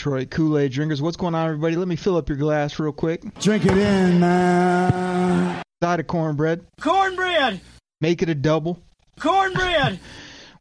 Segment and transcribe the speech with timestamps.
[0.00, 1.02] Detroit Kool Aid drinkers.
[1.02, 1.76] What's going on, everybody?
[1.76, 3.20] Let me fill up your glass real quick.
[3.38, 5.62] Drink it in, man.
[5.82, 6.64] Side of cornbread.
[6.80, 7.60] Cornbread!
[8.00, 8.80] Make it a double.
[9.18, 10.00] Cornbread!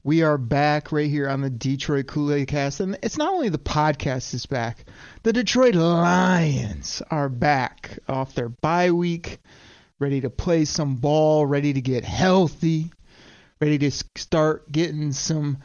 [0.03, 2.79] We are back right here on the Detroit Kool Aid cast.
[2.81, 4.85] And it's not only the podcast is back,
[5.23, 9.39] the Detroit Lions are back off their bye week,
[9.99, 12.91] ready to play some ball, ready to get healthy,
[13.61, 15.59] ready to start getting some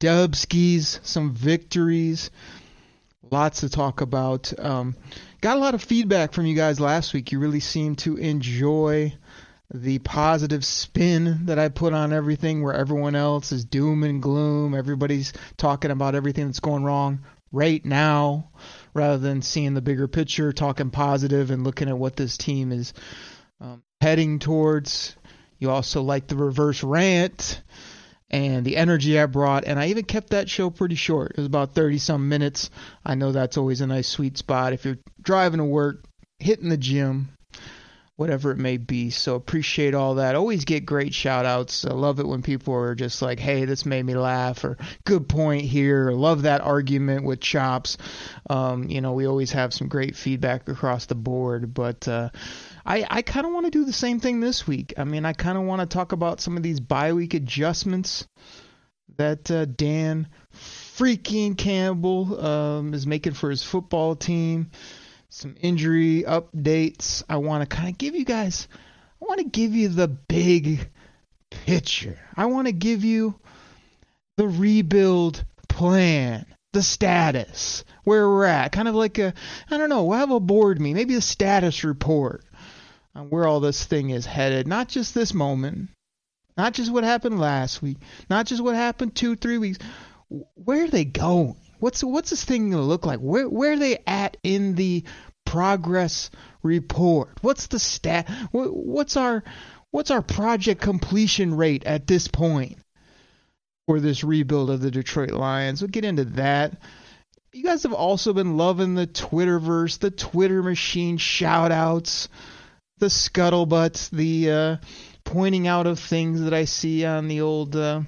[0.00, 2.30] dubskis, some victories.
[3.30, 4.52] Lots to talk about.
[4.58, 4.96] Um,
[5.40, 7.32] got a lot of feedback from you guys last week.
[7.32, 9.14] You really seemed to enjoy
[9.72, 14.74] the positive spin that I put on everything where everyone else is doom and gloom.
[14.74, 18.50] Everybody's talking about everything that's going wrong right now
[18.94, 22.92] rather than seeing the bigger picture, talking positive and looking at what this team is
[23.60, 25.16] um, heading towards.
[25.58, 27.62] You also like the reverse rant
[28.30, 31.32] and the energy I brought, and I even kept that show pretty short.
[31.32, 32.70] It was about 30 some minutes.
[33.04, 36.04] I know that's always a nice sweet spot if you're driving to work,
[36.38, 37.28] hitting the gym,
[38.16, 39.10] whatever it may be.
[39.10, 40.34] So appreciate all that.
[40.34, 41.84] Always get great shout outs.
[41.84, 45.28] I love it when people are just like, hey, this made me laugh, or good
[45.28, 47.98] point here, or love that argument with Chops.
[48.50, 52.30] Um, you know, we always have some great feedback across the board, but uh,
[52.86, 54.94] I, I kind of want to do the same thing this week.
[54.96, 58.28] I mean, I kind of want to talk about some of these bye week adjustments
[59.16, 64.70] that uh, Dan freaking Campbell um, is making for his football team
[65.30, 67.24] some injury updates.
[67.28, 68.68] I want to kind of give you guys,
[69.20, 70.88] I want to give you the big
[71.50, 72.20] picture.
[72.36, 73.34] I want to give you
[74.36, 78.70] the rebuild plan, the status, where we're at.
[78.70, 79.34] Kind of like a,
[79.70, 82.44] I don't know, we'll have a board meeting, maybe a status report
[83.16, 84.68] on where all this thing is headed.
[84.68, 85.88] Not just this moment,
[86.56, 89.78] not just what happened last week, not just what happened two, three weeks.
[90.28, 91.56] Where are they going?
[91.78, 93.20] What's what's this thing gonna look like?
[93.20, 95.04] Where where are they at in the
[95.44, 96.30] progress
[96.62, 97.38] report?
[97.40, 98.28] What's the stat?
[98.52, 99.42] What's our
[99.90, 102.78] what's our project completion rate at this point
[103.86, 105.80] for this rebuild of the Detroit Lions?
[105.80, 106.76] We'll get into that.
[107.52, 112.28] You guys have also been loving the Twitterverse, the Twitter machine shout outs,
[112.98, 114.76] the scuttlebutt, the uh,
[115.24, 118.02] pointing out of things that I see on the old uh,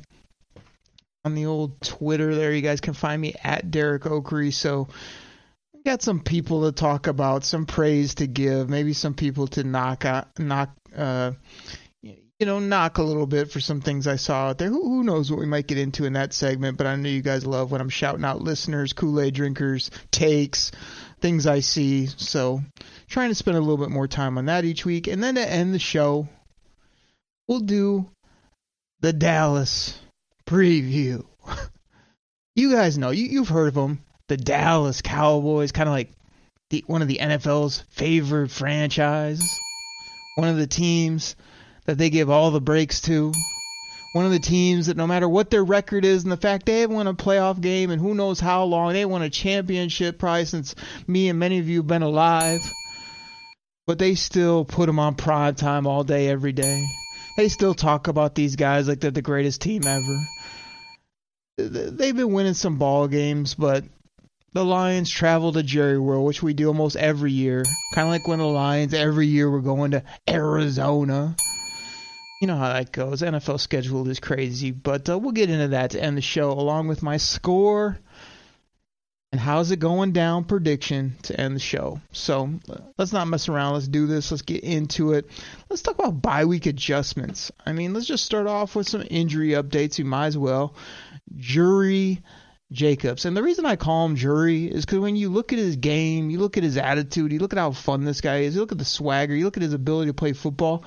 [1.24, 2.52] on the old Twitter there.
[2.52, 4.52] You guys can find me at Derek Oakery.
[4.52, 4.88] So
[5.88, 10.04] got some people to talk about, some praise to give, maybe some people to knock
[10.04, 11.32] out, knock, uh,
[12.02, 14.68] you know, knock a little bit for some things I saw out there.
[14.68, 16.76] Who, who knows what we might get into in that segment?
[16.76, 20.70] But I know you guys love when I'm shouting out listeners, Kool Aid drinkers, takes,
[21.20, 22.06] things I see.
[22.06, 22.62] So
[23.08, 25.40] trying to spend a little bit more time on that each week, and then to
[25.40, 26.28] end the show,
[27.46, 28.08] we'll do
[29.00, 29.98] the Dallas
[30.46, 31.24] preview.
[32.56, 34.04] you guys know, you, you've heard of them.
[34.28, 36.10] The Dallas Cowboys, kind of like
[36.70, 39.58] the, one of the NFL's favorite franchises.
[40.36, 41.34] One of the teams
[41.86, 43.32] that they give all the breaks to.
[44.12, 46.80] One of the teams that no matter what their record is and the fact they
[46.80, 50.46] haven't won a playoff game and who knows how long, they won a championship probably
[50.46, 50.74] since
[51.06, 52.60] me and many of you have been alive.
[53.86, 56.86] But they still put them on prime time all day, every day.
[57.36, 60.28] They still talk about these guys like they're the greatest team ever.
[61.58, 63.84] They've been winning some ball games, but
[64.52, 67.62] the Lions travel to Jerry World, which we do almost every year.
[67.94, 71.36] Kind of like when the Lions every year we're going to Arizona.
[72.40, 73.22] You know how that goes.
[73.22, 76.88] NFL schedule is crazy, but uh, we'll get into that to end the show, along
[76.88, 77.98] with my score
[79.30, 82.00] and how's it going down prediction to end the show.
[82.12, 82.50] So
[82.96, 83.74] let's not mess around.
[83.74, 84.30] Let's do this.
[84.30, 85.28] Let's get into it.
[85.68, 87.52] Let's talk about bye week adjustments.
[87.66, 89.98] I mean, let's just start off with some injury updates.
[89.98, 90.74] You might as well.
[91.36, 92.22] Jury
[92.72, 93.26] Jacobs.
[93.26, 96.30] And the reason I call him Jury is because when you look at his game,
[96.30, 98.72] you look at his attitude, you look at how fun this guy is, you look
[98.72, 100.84] at the swagger, you look at his ability to play football,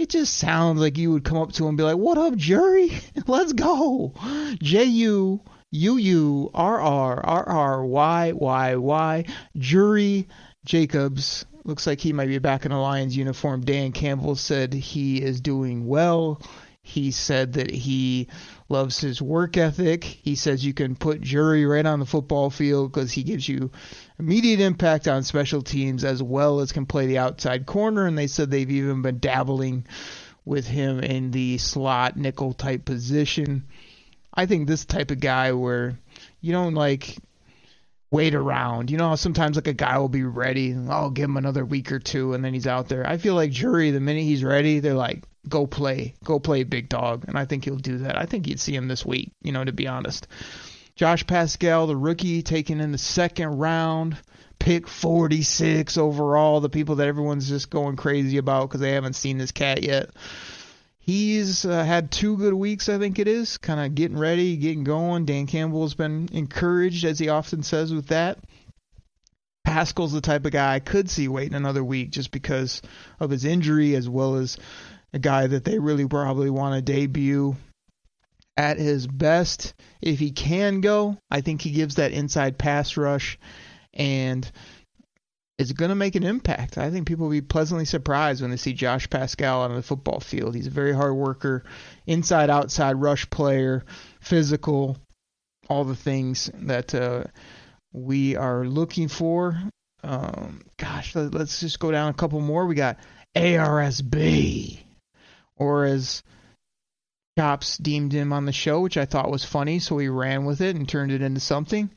[0.00, 2.34] it just sounds like you would come up to him and be like, "What up,
[2.34, 2.98] jury?
[3.26, 4.14] Let's go."
[4.62, 5.42] J U
[5.72, 9.24] U U R R R R Y Y Y
[9.58, 10.26] Jury
[10.64, 13.60] Jacobs looks like he might be back in a Lions uniform.
[13.60, 16.40] Dan Campbell said he is doing well.
[16.82, 18.28] He said that he
[18.70, 20.02] loves his work ethic.
[20.02, 23.70] He says you can put Jury right on the football field because he gives you
[24.20, 28.06] immediate impact on special teams as well as can play the outside corner.
[28.06, 29.86] And they said they've even been dabbling
[30.44, 33.64] with him in the slot nickel type position.
[34.32, 35.98] I think this type of guy where
[36.40, 37.16] you don't like
[38.10, 38.90] wait around.
[38.90, 41.64] You know how sometimes like a guy will be ready, I'll oh, give him another
[41.64, 43.06] week or two and then he's out there.
[43.06, 46.90] I feel like Jury the minute he's ready, they're like go play, go play big
[46.90, 48.18] dog, and I think he'll do that.
[48.18, 50.26] I think you'd see him this week, you know, to be honest.
[51.00, 54.18] Josh Paschal, the rookie, taken in the second round,
[54.58, 56.60] pick 46 overall.
[56.60, 60.10] The people that everyone's just going crazy about because they haven't seen this cat yet.
[60.98, 64.84] He's uh, had two good weeks, I think it is, kind of getting ready, getting
[64.84, 65.24] going.
[65.24, 68.36] Dan Campbell has been encouraged, as he often says, with that.
[69.64, 72.82] Paschal's the type of guy I could see waiting another week just because
[73.18, 74.58] of his injury, as well as
[75.14, 77.56] a guy that they really probably want to debut
[78.56, 79.74] at his best.
[80.00, 83.38] If he can go, I think he gives that inside pass rush
[83.94, 84.50] and
[85.60, 86.78] is going to make an impact.
[86.78, 90.20] I think people will be pleasantly surprised when they see Josh Paschal on the football
[90.20, 90.54] field.
[90.54, 91.64] He's a very hard worker,
[92.06, 93.84] inside outside rush player,
[94.20, 94.96] physical,
[95.68, 97.24] all the things that uh,
[97.92, 99.60] we are looking for.
[100.02, 102.64] Um, gosh, let, us just go down a couple more.
[102.64, 102.98] We got
[103.36, 104.80] ARSB,
[105.56, 106.22] or as
[107.38, 110.60] Chops deemed him on the show, which I thought was funny, so he ran with
[110.60, 111.90] it and turned it into something.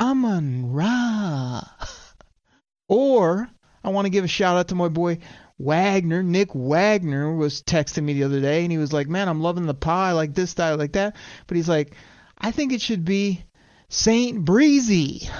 [0.00, 1.62] Amon Ra.
[2.88, 3.48] Or
[3.82, 5.20] I want to give a shout out to my boy
[5.58, 6.22] Wagner.
[6.22, 9.64] Nick Wagner was texting me the other day and he was like, Man, I'm loving
[9.64, 11.16] the pie, like this style, like that.
[11.46, 11.94] But he's like,
[12.36, 13.44] I think it should be
[13.88, 15.30] Saint Breezy.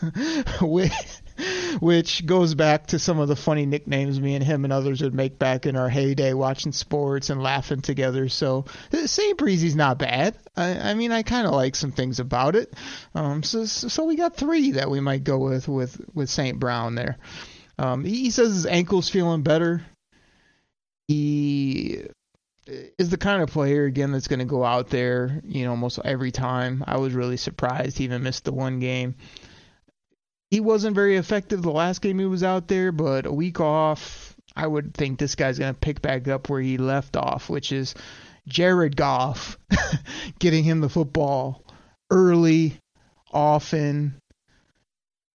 [0.62, 0.92] which
[2.26, 5.38] goes back to some of the funny nicknames me and him and others would make
[5.38, 8.28] back in our heyday watching sports and laughing together.
[8.28, 9.38] So St.
[9.38, 10.36] Breezy's not bad.
[10.56, 12.72] I, I mean, I kind of like some things about it.
[13.14, 16.58] Um, so, so we got three that we might go with with with St.
[16.58, 17.18] Brown there.
[17.78, 19.84] Um, he says his ankle's feeling better.
[21.08, 22.04] He
[22.66, 26.00] is the kind of player again that's going to go out there, you know, almost
[26.04, 26.82] every time.
[26.86, 29.14] I was really surprised he even missed the one game
[30.50, 34.34] he wasn't very effective the last game he was out there, but a week off,
[34.54, 37.72] I would think this guy's going to pick back up where he left off, which
[37.72, 37.94] is
[38.46, 39.58] Jared Goff
[40.38, 41.64] getting him the football
[42.10, 42.78] early,
[43.32, 44.18] often,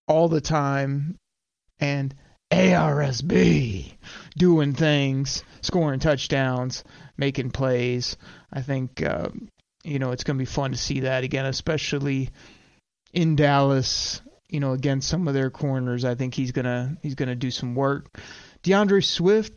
[0.08, 1.18] all the time,
[1.80, 2.16] and
[2.52, 3.94] ARSB
[4.38, 6.84] doing things, scoring touchdowns,
[7.18, 8.18] making plays.
[8.52, 9.30] I think uh,
[9.84, 12.30] you know it's going to be fun to see that again, especially
[13.14, 16.06] in Dallas you know, against some of their corners.
[16.06, 18.20] I think he's gonna he's gonna do some work.
[18.64, 19.54] DeAndre Swift,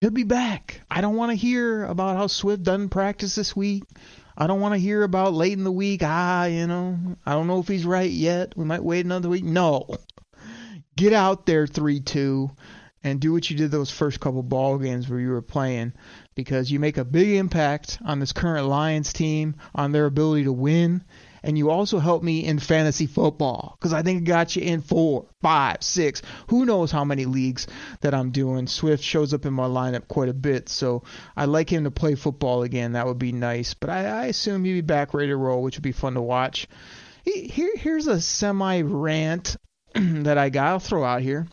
[0.00, 0.82] he'll be back.
[0.88, 3.82] I don't want to hear about how Swift doesn't practice this week.
[4.36, 6.02] I don't want to hear about late in the week.
[6.04, 8.56] Ah, you know, I don't know if he's right yet.
[8.56, 9.44] We might wait another week.
[9.44, 9.88] No,
[10.96, 12.50] get out there three two
[13.02, 15.94] and do what you did those first couple ball games where you were playing
[16.34, 20.52] because you make a big impact on this current Lions team on their ability to
[20.52, 21.02] win
[21.42, 24.80] and you also help me in fantasy football because I think it got you in
[24.80, 27.66] four, five, six, who knows how many leagues
[28.00, 28.66] that I'm doing.
[28.66, 31.02] Swift shows up in my lineup quite a bit, so
[31.36, 32.92] I'd like him to play football again.
[32.92, 35.76] That would be nice, but I, I assume he'd be back ready to roll, which
[35.76, 36.66] would be fun to watch.
[37.24, 39.56] Here, here's a semi rant
[39.94, 40.66] that I got.
[40.66, 41.46] I'll throw out here.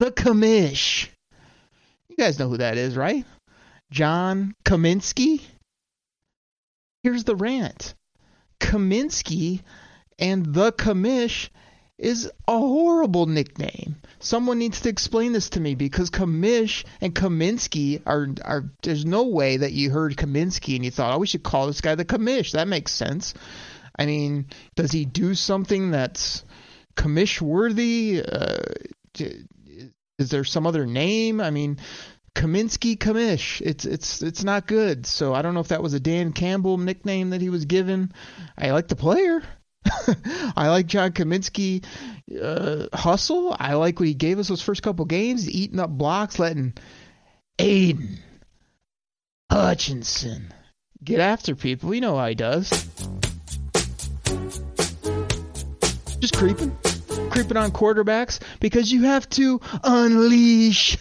[0.00, 1.08] The commish.
[2.08, 3.24] You guys know who that is, right?
[3.90, 5.42] John Cominsky.
[7.02, 7.94] Here's the rant.
[8.60, 9.62] Cominsky
[10.18, 11.50] and the Commish
[11.98, 13.96] is a horrible nickname.
[14.18, 19.24] Someone needs to explain this to me because Kamish and Cominsky are are there's no
[19.24, 22.04] way that you heard Cominsky and you thought, oh, we should call this guy the
[22.04, 22.52] Kamish.
[22.52, 23.34] That makes sense.
[23.98, 26.44] I mean, does he do something that's
[26.96, 28.22] Kamish worthy?
[28.22, 28.58] Uh,
[30.18, 31.40] is there some other name?
[31.40, 31.78] I mean,
[32.36, 33.62] Cominsky Kamish.
[33.62, 35.06] It's it's it's not good.
[35.06, 38.12] So I don't know if that was a Dan Campbell nickname that he was given.
[38.56, 39.42] I like the player.
[40.56, 41.82] I like John Cominsky
[42.40, 43.56] uh, hustle.
[43.58, 46.74] I like what he gave us those first couple games, eating up blocks, letting
[47.58, 48.18] Aidan
[49.50, 50.52] Hutchinson
[51.02, 51.94] get after people.
[51.94, 52.68] You know how he does.
[56.20, 56.76] Just creeping,
[57.30, 60.98] creeping on quarterbacks because you have to unleash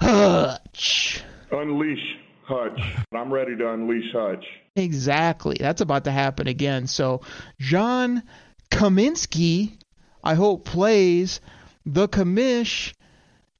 [0.00, 1.22] Hutch.
[1.50, 2.80] Unleash Hutch.
[3.12, 4.44] I'm ready to unleash Hutch.
[4.76, 5.56] Exactly.
[5.58, 6.86] That's about to happen again.
[6.86, 7.22] So,
[7.58, 8.22] John
[8.70, 9.78] Cominsky,
[10.22, 11.40] I hope, plays.
[11.84, 12.94] The Commish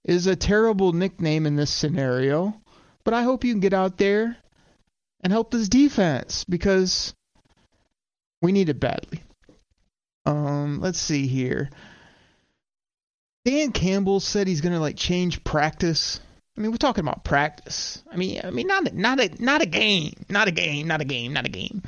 [0.04, 2.60] is a terrible nickname in this scenario,
[3.04, 4.36] but I hope you can get out there
[5.22, 7.14] and help this defense because
[8.40, 9.22] we need it badly.
[10.24, 11.70] Um, let's see here.
[13.44, 16.20] Dan Campbell said he's gonna like change practice.
[16.58, 18.02] I mean, we're talking about practice.
[18.10, 21.00] I mean, I mean, not a, not a not a game, not a game, not
[21.00, 21.82] a game, not a game.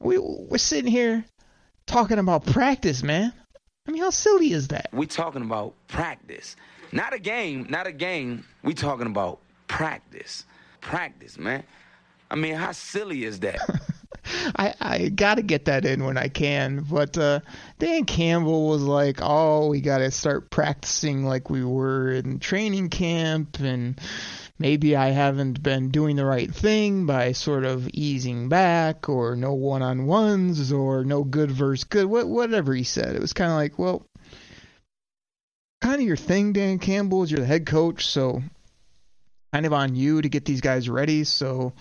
[0.00, 1.24] We we're sitting here
[1.86, 3.32] talking about practice, man.
[3.88, 4.90] I mean, how silly is that?
[4.92, 6.56] We're talking about practice,
[6.92, 8.44] not a game, not a game.
[8.62, 10.44] We're talking about practice,
[10.82, 11.64] practice, man.
[12.30, 13.60] I mean, how silly is that?
[14.56, 16.84] I, I got to get that in when I can.
[16.88, 17.40] But uh,
[17.78, 22.90] Dan Campbell was like, oh, we got to start practicing like we were in training
[22.90, 23.58] camp.
[23.60, 24.00] And
[24.58, 29.54] maybe I haven't been doing the right thing by sort of easing back or no
[29.54, 33.14] one on ones or no good versus good, what, whatever he said.
[33.14, 34.06] It was kind of like, well,
[35.80, 38.06] kind of your thing, Dan Campbell, is you're the head coach.
[38.06, 38.42] So
[39.52, 41.24] kind of on you to get these guys ready.
[41.24, 41.74] So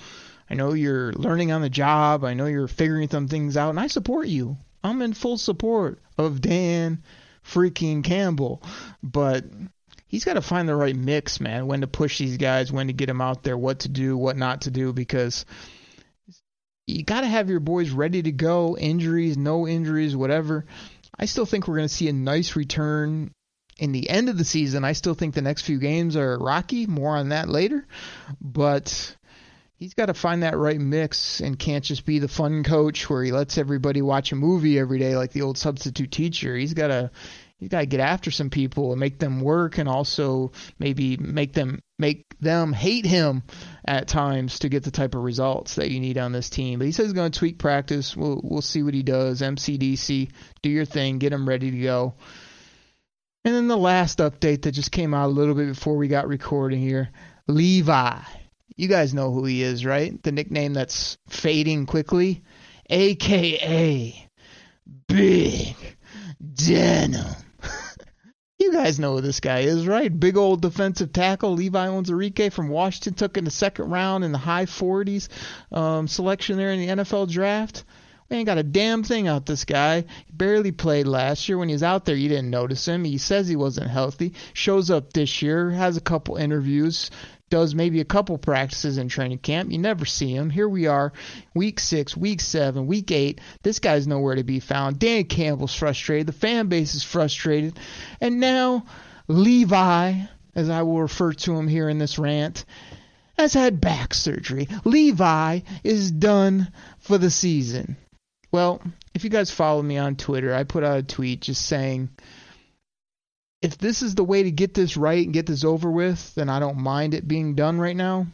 [0.52, 2.26] I know you're learning on the job.
[2.26, 4.58] I know you're figuring some things out, and I support you.
[4.84, 7.04] I'm in full support of Dan
[7.42, 8.62] freaking Campbell,
[9.02, 9.46] but
[10.08, 11.68] he's got to find the right mix, man.
[11.68, 14.36] When to push these guys, when to get them out there, what to do, what
[14.36, 15.46] not to do, because
[16.86, 18.76] you got to have your boys ready to go.
[18.78, 20.66] Injuries, no injuries, whatever.
[21.18, 23.32] I still think we're going to see a nice return
[23.80, 24.84] in the end of the season.
[24.84, 26.88] I still think the next few games are rocky.
[26.88, 27.88] More on that later,
[28.42, 29.16] but
[29.82, 33.24] he's got to find that right mix and can't just be the fun coach where
[33.24, 36.56] he lets everybody watch a movie every day like the old substitute teacher.
[36.56, 37.10] He's got to
[37.58, 41.54] he's got to get after some people and make them work and also maybe make
[41.54, 43.42] them make them hate him
[43.84, 46.78] at times to get the type of results that you need on this team.
[46.78, 48.16] But he says he's going to tweak practice.
[48.16, 49.42] We'll we'll see what he does.
[49.42, 50.30] MCDC,
[50.62, 52.14] do your thing, get him ready to go.
[53.44, 56.28] And then the last update that just came out a little bit before we got
[56.28, 57.10] recording here,
[57.48, 58.20] Levi
[58.82, 60.22] you guys know who he is, right?
[60.24, 62.42] The nickname that's fading quickly,
[62.90, 64.30] aka
[65.08, 65.76] Big
[66.56, 67.36] Denim.
[68.60, 70.20] you guys know who this guy is, right?
[70.20, 74.40] Big old defensive tackle Levi Onwuzurike from Washington took in the second round in the
[74.40, 75.28] high 40s
[75.72, 77.84] um, selection there in the NFL draft.
[78.32, 80.06] We ain't got a damn thing out this guy.
[80.26, 81.60] He barely played last year.
[81.60, 83.04] When he was out there, you didn't notice him.
[83.04, 84.34] He says he wasn't healthy.
[84.54, 87.12] Shows up this year, has a couple interviews,
[87.52, 89.72] does maybe a couple practices in training camp.
[89.72, 90.50] You never see him.
[90.50, 91.14] Here we are,
[91.54, 93.40] week six, week seven, week eight.
[93.62, 94.98] This guy's nowhere to be found.
[94.98, 96.28] Dan Campbell's frustrated.
[96.28, 97.78] The fan base is frustrated.
[98.20, 98.86] And now
[99.28, 100.14] Levi,
[100.56, 102.66] as I will refer to him here in this rant,
[103.38, 104.68] has had back surgery.
[104.84, 107.98] Levi is done for the season.
[108.52, 108.82] Well,
[109.14, 112.10] if you guys follow me on Twitter, I put out a tweet just saying
[113.62, 116.50] if this is the way to get this right and get this over with, then
[116.50, 118.28] I don't mind it being done right now.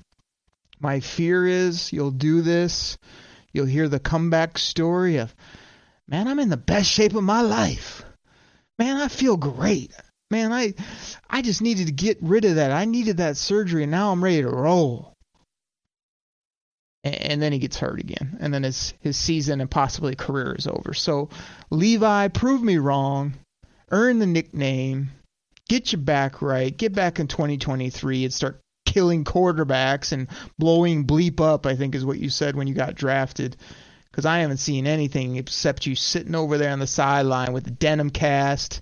[0.79, 2.97] My fear is you'll do this,
[3.51, 5.35] you'll hear the comeback story of,
[6.07, 8.03] man, I'm in the best shape of my life.
[8.79, 9.91] Man, I feel great.
[10.29, 10.73] Man, I
[11.29, 12.71] I just needed to get rid of that.
[12.71, 15.13] I needed that surgery and now I'm ready to roll.
[17.03, 18.37] And then he gets hurt again.
[18.39, 20.93] And then his his season and possibly career is over.
[20.93, 21.29] So
[21.69, 23.35] Levi, prove me wrong.
[23.89, 25.11] Earn the nickname
[25.67, 31.41] get your back right, get back in 2023 and start killing quarterbacks and blowing bleep
[31.41, 33.55] up, I think is what you said when you got drafted.
[34.09, 37.71] Because I haven't seen anything except you sitting over there on the sideline with the
[37.71, 38.81] denim cast,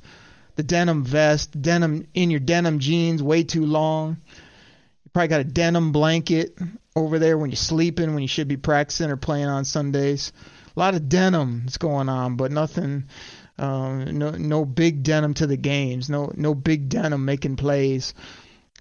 [0.55, 4.17] the denim vest, denim in your denim jeans way too long.
[5.03, 6.57] You probably got a denim blanket
[6.95, 10.31] over there when you're sleeping, when you should be practicing or playing on Sundays.
[10.75, 13.05] A lot of denim is going on, but nothing
[13.57, 16.09] um, no, no big denim to the games.
[16.09, 18.13] No, no big denim making plays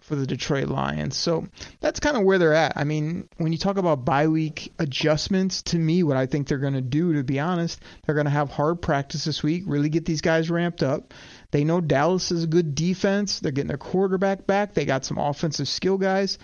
[0.05, 1.17] for the Detroit Lions.
[1.17, 1.47] So
[1.81, 2.75] that's kind of where they're at.
[2.77, 6.59] I mean, when you talk about bye week adjustments, to me, what I think they're
[6.59, 9.89] going to do, to be honest, they're going to have hard practice this week, really
[9.89, 11.15] get these guys ramped up.
[11.53, 13.41] They know Dallas is a good defense.
[13.41, 14.75] They're getting their quarterback back.
[14.75, 16.39] They got some offensive skill guys.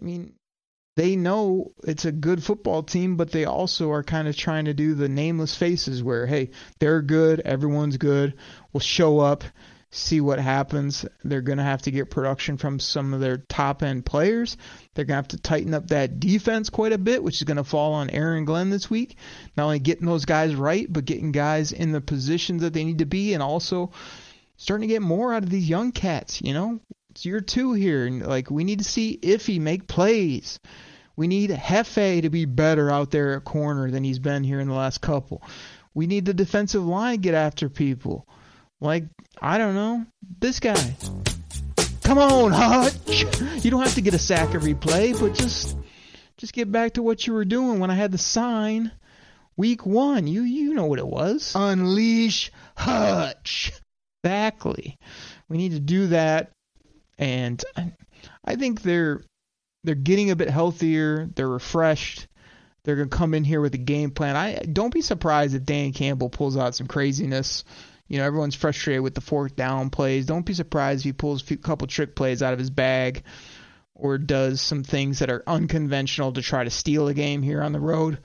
[0.00, 0.32] I mean,
[0.94, 4.74] they know it's a good football team, but they also are kind of trying to
[4.74, 8.34] do the nameless faces where, hey, they're good, everyone's good,
[8.72, 9.44] we'll show up,
[9.90, 11.04] see what happens.
[11.22, 14.56] They're going to have to get production from some of their top end players.
[14.94, 17.58] They're going to have to tighten up that defense quite a bit, which is going
[17.58, 19.16] to fall on Aaron Glenn this week.
[19.56, 22.98] Not only getting those guys right, but getting guys in the positions that they need
[22.98, 23.92] to be and also
[24.56, 26.80] starting to get more out of these young cats, you know?
[27.12, 30.58] It's year two here, and like we need to see Iffy make plays.
[31.14, 34.68] We need Hefe to be better out there at corner than he's been here in
[34.68, 35.42] the last couple.
[35.92, 38.26] We need the defensive line get after people.
[38.80, 39.04] Like
[39.42, 40.06] I don't know
[40.40, 40.96] this guy.
[42.02, 43.26] Come on, Hutch.
[43.62, 45.76] You don't have to get a sack every play, but just
[46.38, 48.90] just get back to what you were doing when I had the sign.
[49.58, 51.52] Week one, you you know what it was.
[51.54, 53.70] Unleash Hutch.
[54.24, 54.96] Exactly.
[55.50, 56.52] We need to do that,
[57.18, 57.62] and
[58.44, 59.22] I think they're
[59.84, 61.28] they're getting a bit healthier.
[61.34, 62.28] They're refreshed.
[62.84, 64.36] They're gonna come in here with a game plan.
[64.36, 67.64] I don't be surprised if Dan Campbell pulls out some craziness.
[68.08, 70.26] You know, everyone's frustrated with the fourth down plays.
[70.26, 73.22] Don't be surprised if he pulls a couple trick plays out of his bag
[73.94, 77.72] or does some things that are unconventional to try to steal a game here on
[77.72, 78.18] the road.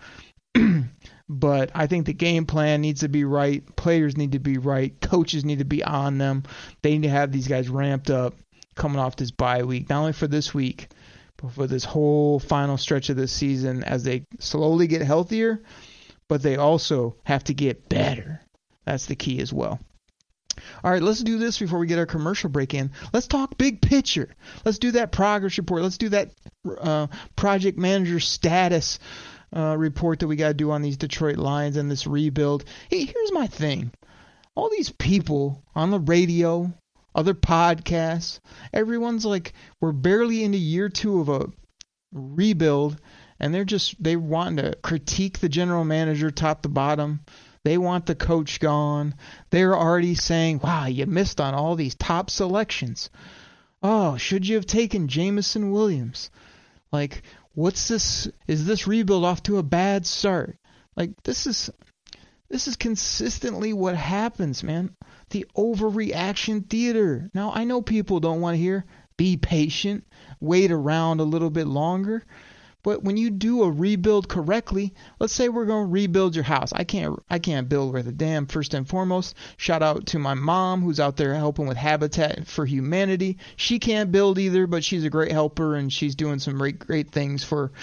[1.29, 3.63] but I think the game plan needs to be right.
[3.75, 4.99] Players need to be right.
[4.99, 6.43] Coaches need to be on them.
[6.81, 8.33] They need to have these guys ramped up
[8.77, 10.87] coming off this bye week, not only for this week,
[11.37, 15.61] but for this whole final stretch of this season as they slowly get healthier,
[16.29, 18.41] but they also have to get better.
[18.85, 19.79] That's the key as well.
[20.83, 22.91] All right, let's do this before we get our commercial break in.
[23.13, 24.33] Let's talk big picture.
[24.65, 25.83] Let's do that progress report.
[25.83, 26.31] Let's do that
[26.79, 28.99] uh, project manager status
[29.55, 32.65] uh, report that we got to do on these Detroit Lions and this rebuild.
[32.89, 33.91] Hey, here's my thing.
[34.55, 36.73] All these people on the radio,
[37.17, 38.39] other podcasts,
[38.71, 41.47] everyone's like, we're barely into year two of a
[42.11, 43.01] rebuild,
[43.39, 47.21] and they're just they want to critique the general manager top to bottom.
[47.63, 49.15] They want the coach gone.
[49.49, 53.09] They're already saying, wow, you missed on all these top selections.
[53.83, 56.29] Oh, should you have taken Jameson Williams?
[56.91, 58.29] Like, what's this?
[58.47, 60.57] Is this rebuild off to a bad start?
[60.95, 61.69] Like, this is.
[62.49, 64.95] This is consistently what happens, man.
[65.29, 67.29] The overreaction theater.
[67.33, 68.85] Now, I know people don't want to hear
[69.17, 70.05] be patient,
[70.39, 72.23] wait around a little bit longer.
[72.83, 76.71] But when you do a rebuild correctly, let's say we're going to rebuild your house.
[76.71, 79.35] I can't I can't build worth a damn first and foremost.
[79.57, 83.39] Shout out to my mom who's out there helping with Habitat for Humanity.
[83.57, 87.11] She can't build either, but she's a great helper and she's doing some great great
[87.11, 87.73] things for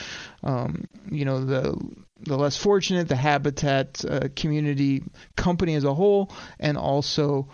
[0.42, 1.78] um, you know the
[2.24, 5.02] the less fortunate, the Habitat uh, community
[5.36, 7.48] company as a whole, and also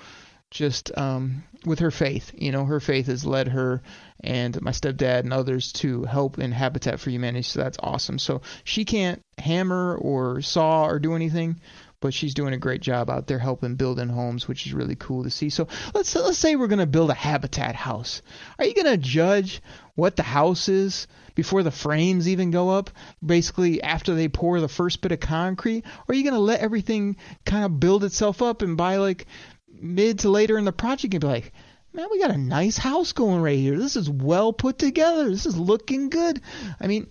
[0.51, 2.33] just um, with her faith.
[2.35, 3.83] You know, her faith has led her
[4.23, 7.43] and my stepdad and others to help in Habitat for Humanity.
[7.43, 8.19] So that's awesome.
[8.19, 11.61] So she can't hammer or saw or do anything,
[12.01, 15.23] but she's doing a great job out there helping building homes, which is really cool
[15.23, 15.51] to see.
[15.51, 18.23] So let's let's say we're gonna build a Habitat house.
[18.59, 19.63] Are you gonna judge
[19.95, 22.91] what the house is before the frames even go up?
[23.25, 27.17] Basically, after they pour the first bit of concrete, or are you gonna let everything
[27.45, 29.27] kind of build itself up and by like
[29.73, 31.53] mid to later in the project and be like,
[31.93, 33.77] man, we got a nice house going right here.
[33.77, 35.29] This is well put together.
[35.29, 36.41] This is looking good.
[36.81, 37.09] I mean,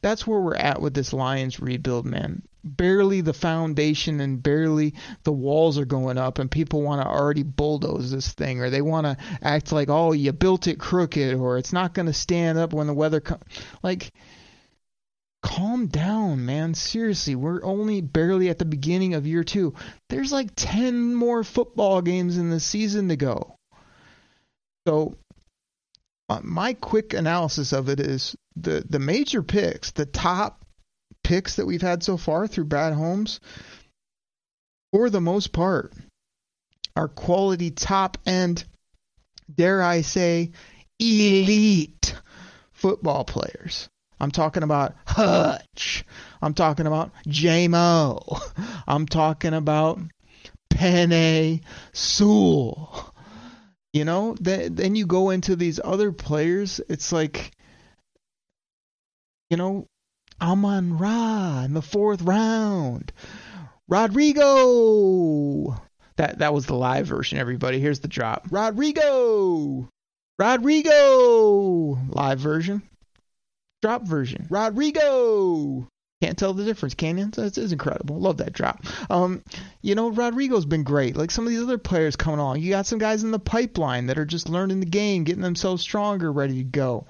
[0.00, 2.42] that's where we're at with this Lions rebuild, man.
[2.62, 7.42] Barely the foundation and barely the walls are going up, and people want to already
[7.42, 11.58] bulldoze this thing, or they want to act like, oh, you built it crooked, or
[11.58, 13.42] it's not going to stand up when the weather comes.
[13.82, 14.12] Like,
[15.42, 16.74] calm down, man.
[16.74, 19.74] Seriously, we're only barely at the beginning of year two.
[20.08, 23.56] There's like 10 more football games in the season to go.
[24.86, 25.16] So,
[26.28, 30.64] uh, my quick analysis of it is the, the major picks, the top
[31.30, 33.38] picks that we've had so far through Brad Holmes,
[34.92, 35.92] for the most part,
[36.96, 38.64] are quality top end,
[39.54, 40.50] dare I say,
[40.98, 42.16] elite
[42.72, 43.88] football players.
[44.18, 46.04] I'm talking about Hutch.
[46.42, 48.40] I'm talking about JMO.
[48.88, 50.00] I'm talking about
[50.74, 51.62] Penei
[51.92, 53.14] Sewell.
[53.92, 56.80] You know, then you go into these other players.
[56.88, 57.52] It's like,
[59.48, 59.86] you know,
[60.40, 63.12] Amon Ra in the fourth round.
[63.88, 65.76] Rodrigo.
[66.16, 67.38] That that was the live version.
[67.38, 68.48] Everybody, here's the drop.
[68.50, 69.88] Rodrigo.
[70.38, 71.98] Rodrigo.
[72.08, 72.82] Live version
[73.80, 74.46] drop version.
[74.50, 75.88] Rodrigo.
[76.22, 77.30] Can't tell the difference, can you?
[77.38, 78.20] It's, incredible.
[78.20, 78.84] Love that drop.
[79.08, 79.42] Um,
[79.80, 81.16] you know, Rodrigo's been great.
[81.16, 82.60] Like some of these other players coming along.
[82.60, 85.82] You got some guys in the pipeline that are just learning the game, getting themselves
[85.82, 87.06] stronger, ready to go.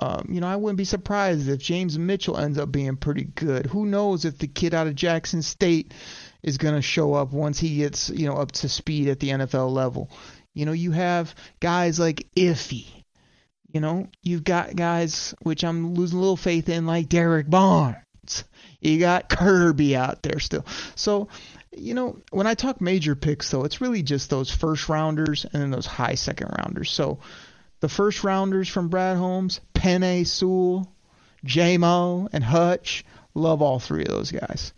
[0.00, 3.66] Um, you know, I wouldn't be surprised if James Mitchell ends up being pretty good.
[3.66, 5.92] Who knows if the kid out of Jackson State
[6.42, 9.28] is going to show up once he gets, you know, up to speed at the
[9.28, 10.10] NFL level.
[10.54, 12.86] You know, you have guys like Iffy
[13.72, 18.44] you know, you've got guys which I'm losing a little faith in, like Derrick Barnes.
[18.80, 20.64] You got Kirby out there still.
[20.94, 21.28] So,
[21.70, 25.62] you know, when I talk major picks, though, it's really just those first rounders and
[25.62, 26.90] then those high second rounders.
[26.90, 27.20] So,
[27.80, 30.92] the first rounders from Brad Holmes, Penei Sewell,
[31.44, 33.04] J-Mo, and Hutch.
[33.34, 34.72] Love all three of those guys.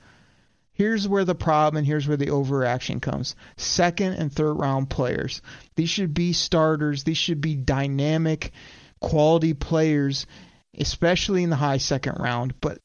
[0.73, 3.37] Here's where the problem and here's where the overreaction comes.
[3.57, 5.43] Second and third round players.
[5.77, 7.05] These should be starters.
[7.05, 8.53] These should be dynamic,
[9.01, 10.27] quality players,
[10.79, 12.55] especially in the high second round.
[12.61, 12.79] But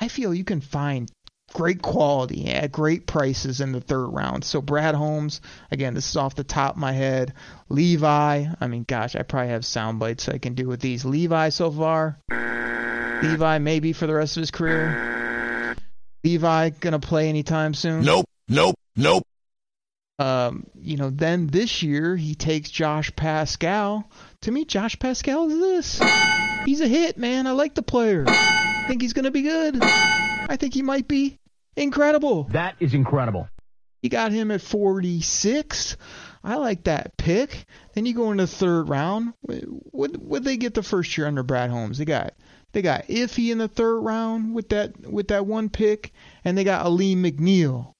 [0.00, 1.10] I feel you can find
[1.54, 4.44] great quality at great prices in the third round.
[4.44, 5.40] So Brad Holmes,
[5.70, 7.32] again, this is off the top of my head.
[7.70, 11.04] Levi, I mean, gosh, I probably have sound bites I can do with these.
[11.04, 12.18] Levi so far.
[13.22, 15.76] Levi maybe for the rest of his career.
[16.24, 18.02] Levi gonna play anytime soon?
[18.02, 19.26] Nope, nope, nope.
[20.18, 24.04] Um, you know, then this year he takes Josh Paschal.
[24.42, 26.10] To me, Josh Paschal is this.
[26.64, 27.46] He's a hit, man.
[27.46, 28.24] I like the player.
[28.26, 29.78] I think he's gonna be good.
[29.82, 31.38] I think he might be
[31.76, 32.44] incredible.
[32.44, 33.48] That is incredible.
[34.02, 35.96] You got him at 46.
[36.42, 37.64] I like that pick.
[37.94, 39.32] Then you go into the third round.
[39.40, 41.96] What would they get the first year under Brad Holmes?
[41.96, 42.34] They got
[42.72, 46.12] they got Iffy in the third round with that with that one pick,
[46.44, 47.94] and they got Alim McNeil.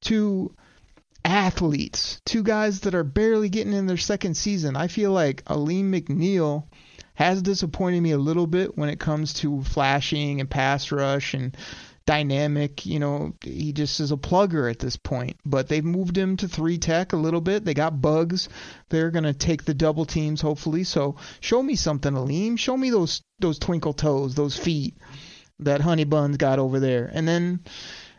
[0.00, 0.54] Two
[1.24, 4.76] athletes, two guys that are barely getting in their second season.
[4.76, 6.66] I feel like Alim McNeil
[7.14, 11.56] has disappointed me a little bit when it comes to flashing and pass rush and
[12.06, 12.86] dynamic.
[12.86, 15.36] You know, he just is a plugger at this point.
[15.44, 17.64] But they've moved him to three tech a little bit.
[17.64, 18.48] They got bugs.
[18.88, 20.84] They're gonna take the double teams hopefully.
[20.84, 22.56] So show me something, Alim.
[22.56, 24.96] Show me those those twinkle toes, those feet
[25.60, 27.10] that Honey Buns got over there.
[27.12, 27.60] And then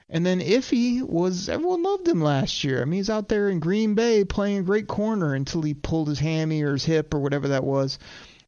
[0.09, 2.81] and then Iffy was everyone loved him last year.
[2.81, 6.19] I mean, he's out there in Green Bay playing great corner until he pulled his
[6.19, 7.99] hammy or his hip or whatever that was.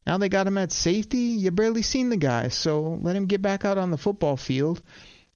[0.05, 1.17] Now they got him at safety.
[1.17, 4.81] You barely seen the guy, so let him get back out on the football field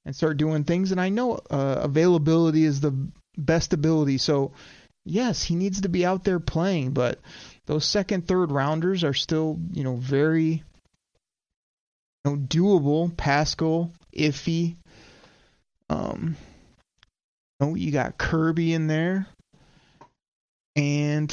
[0.10, 0.91] and start doing things.
[0.91, 2.95] And I know uh, availability is the
[3.38, 4.54] best ability, so
[5.06, 6.93] yes, he needs to be out there playing.
[6.93, 7.19] But
[7.67, 10.63] those second, third rounders are still, you know, very
[12.26, 13.15] you know, doable.
[13.15, 14.78] Paschal, Iffy.
[15.91, 16.36] Um,
[17.60, 19.28] oh, you got Kirby in there,
[20.76, 21.32] and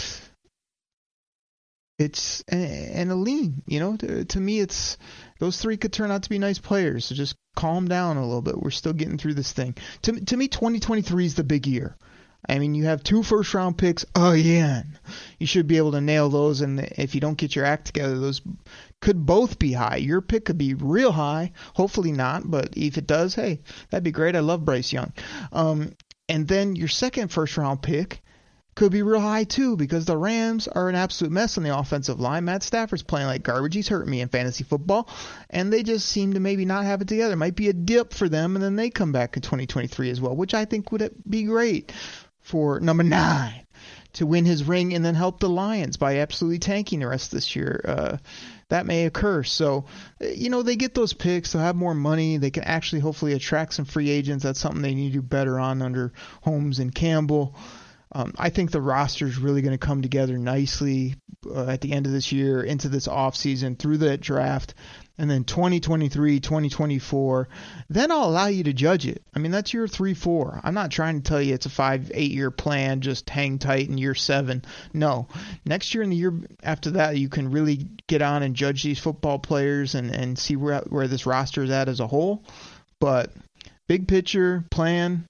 [1.99, 3.63] it's and Alim.
[3.67, 4.99] You know, to, to me, it's
[5.39, 7.07] those three could turn out to be nice players.
[7.07, 8.61] So just calm down a little bit.
[8.61, 9.75] We're still getting through this thing.
[10.03, 11.97] To to me, 2023 is the big year.
[12.49, 14.99] I mean, you have two first round picks again.
[15.41, 18.19] You should be able to nail those, and if you don't get your act together,
[18.19, 18.41] those
[19.01, 19.97] could both be high.
[19.97, 21.53] Your pick could be real high.
[21.75, 24.37] Hopefully not, but if it does, hey, that'd be great.
[24.37, 25.13] I love Bryce Young.
[25.51, 25.93] Um,
[26.29, 28.23] and then your second first round pick
[28.77, 32.21] could be real high too because the Rams are an absolute mess on the offensive
[32.21, 32.45] line.
[32.45, 33.75] Matt Stafford's playing like garbage.
[33.75, 35.09] He's hurting me in fantasy football,
[35.51, 37.35] and they just seem to maybe not have it together.
[37.37, 40.37] Might be a dip for them, and then they come back in 2023 as well,
[40.37, 41.91] which I think would be great
[42.43, 43.67] for number nine
[44.13, 47.37] to win his ring and then help the Lions by absolutely tanking the rest of
[47.39, 47.83] this year.
[47.85, 48.17] Uh,
[48.69, 49.43] that may occur.
[49.43, 49.87] So,
[50.21, 53.75] you know, they get those picks, they'll have more money, they can actually hopefully attract
[53.75, 54.43] some free agents.
[54.43, 56.13] That's something they need to do better on under
[56.43, 57.55] Holmes and Campbell.
[58.13, 61.17] Um, I think the roster is really going to come together nicely
[61.51, 64.75] uh, at the end of this year, into this offseason, through the draft,
[65.19, 67.49] and then 2023, 2024.
[67.89, 69.23] Then I'll allow you to judge it.
[69.35, 70.61] I mean, that's year three, four.
[70.63, 73.89] I'm not trying to tell you it's a five, eight year plan, just hang tight
[73.89, 74.65] in year seven.
[74.93, 75.27] No.
[75.65, 78.99] Next year and the year after that, you can really get on and judge these
[78.99, 82.45] football players and, and see where, where this roster is at as a whole.
[83.01, 83.33] But
[83.89, 85.27] big picture, plan,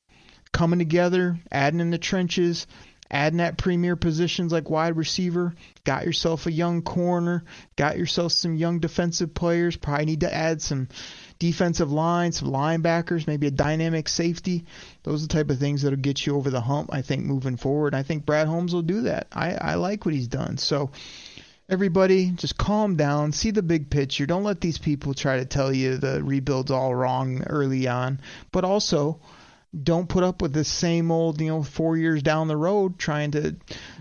[0.56, 2.66] coming together, adding in the trenches,
[3.10, 7.44] adding at premier positions like wide receiver, got yourself a young corner,
[7.76, 10.88] got yourself some young defensive players, probably need to add some
[11.38, 14.64] defensive line, some linebackers, maybe a dynamic safety.
[15.02, 17.58] Those are the type of things that'll get you over the hump, I think, moving
[17.58, 17.94] forward.
[17.94, 19.26] I think Brad Holmes will do that.
[19.30, 20.56] I, I like what he's done.
[20.56, 20.90] So
[21.68, 24.24] everybody just calm down, see the big picture.
[24.24, 28.20] Don't let these people try to tell you the rebuild's all wrong early on.
[28.52, 29.20] But also
[29.82, 33.32] don't put up with the same old, you know, four years down the road trying
[33.32, 33.56] to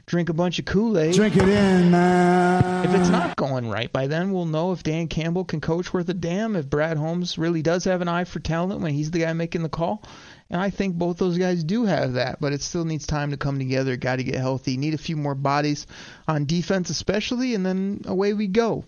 [0.05, 1.15] drink a bunch of Kool Aid.
[1.15, 2.85] Drink it in, man.
[2.85, 6.07] If it's not going right, by then we'll know if Dan Campbell can coach worth
[6.09, 9.19] a damn, if Brad Holmes really does have an eye for talent when he's the
[9.19, 10.03] guy making the call.
[10.49, 13.37] And I think both those guys do have that, but it still needs time to
[13.37, 13.97] come together.
[13.97, 14.77] Got to get healthy.
[14.77, 15.87] Need a few more bodies
[16.27, 18.85] on defense, especially, and then away we go.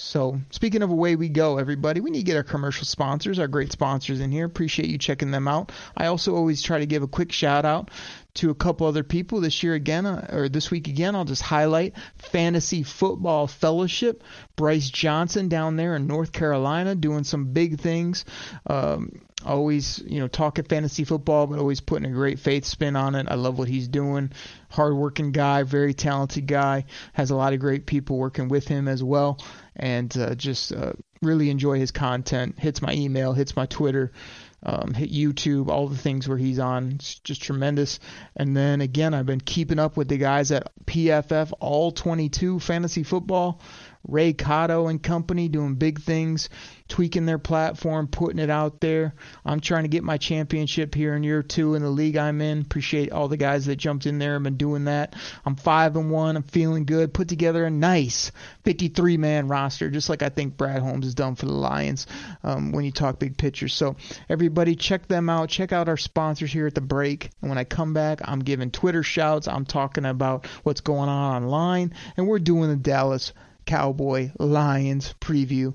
[0.00, 3.48] So, speaking of away we go, everybody, we need to get our commercial sponsors, our
[3.48, 4.46] great sponsors in here.
[4.46, 5.72] Appreciate you checking them out.
[5.96, 7.90] I also always try to give a quick shout out
[8.34, 11.16] to a couple other people this year again, uh, or this week again.
[11.16, 14.22] I'll just highlight Fantasy Football Fellowship.
[14.54, 18.24] Bryce Johnson down there in North Carolina doing some big things.
[18.68, 23.14] Um, always, you know, talking fantasy football, but always putting a great faith spin on
[23.14, 23.26] it.
[23.28, 24.32] I love what he's doing.
[24.70, 26.84] Hardworking guy, very talented guy.
[27.12, 29.38] Has a lot of great people working with him as well,
[29.76, 32.58] and uh, just uh, really enjoy his content.
[32.58, 34.12] Hits my email, hits my Twitter.
[34.60, 36.94] Um, hit YouTube, all the things where he's on.
[36.96, 38.00] It's just tremendous.
[38.34, 43.04] And then again, I've been keeping up with the guys at PFF All 22 Fantasy
[43.04, 43.60] Football.
[44.06, 46.48] Ray Cotto and company doing big things,
[46.88, 49.14] tweaking their platform, putting it out there.
[49.44, 52.60] I'm trying to get my championship here in year two in the league I'm in.
[52.60, 55.14] Appreciate all the guys that jumped in there and been doing that.
[55.44, 56.36] I'm five and one.
[56.36, 57.12] I'm feeling good.
[57.12, 58.32] Put together a nice
[58.64, 62.06] 53 man roster, just like I think Brad Holmes has done for the Lions.
[62.42, 63.96] Um, when you talk big picture, so
[64.28, 65.48] everybody check them out.
[65.48, 67.30] Check out our sponsors here at the break.
[67.40, 69.48] And when I come back, I'm giving Twitter shouts.
[69.48, 73.32] I'm talking about what's going on online, and we're doing the Dallas
[73.68, 75.74] Cowboy Lions preview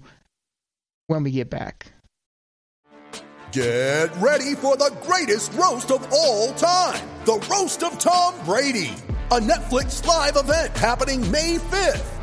[1.05, 1.93] when we get back.
[3.51, 8.95] Get ready for the greatest roast of all time the Roast of Tom Brady,
[9.31, 12.22] a Netflix live event happening May 5th.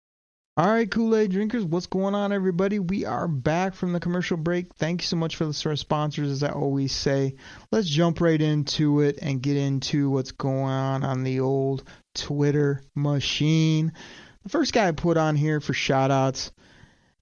[0.57, 2.77] All right, Kool Aid drinkers, what's going on, everybody?
[2.77, 4.75] We are back from the commercial break.
[4.75, 7.35] Thank you so much for the sponsors, as I always say.
[7.71, 12.83] Let's jump right into it and get into what's going on on the old Twitter
[12.95, 13.93] machine.
[14.43, 16.51] The first guy I put on here for shoutouts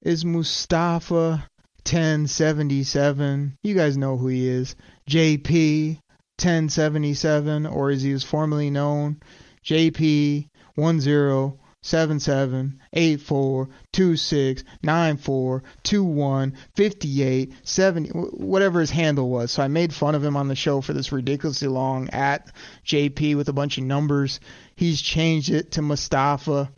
[0.02, 1.48] is Mustafa
[1.86, 3.60] 1077.
[3.62, 4.76] You guys know who he is.
[5.08, 6.00] JP
[6.40, 9.22] 1077, or as he was formerly known,
[9.64, 18.10] JP 10 seven seven eight four two six nine four two one fifty eight seventy
[18.10, 19.52] whatever his handle was.
[19.52, 22.52] So I made fun of him on the show for this ridiculously long at
[22.86, 24.40] JP with a bunch of numbers.
[24.76, 26.72] He's changed it to Mustafa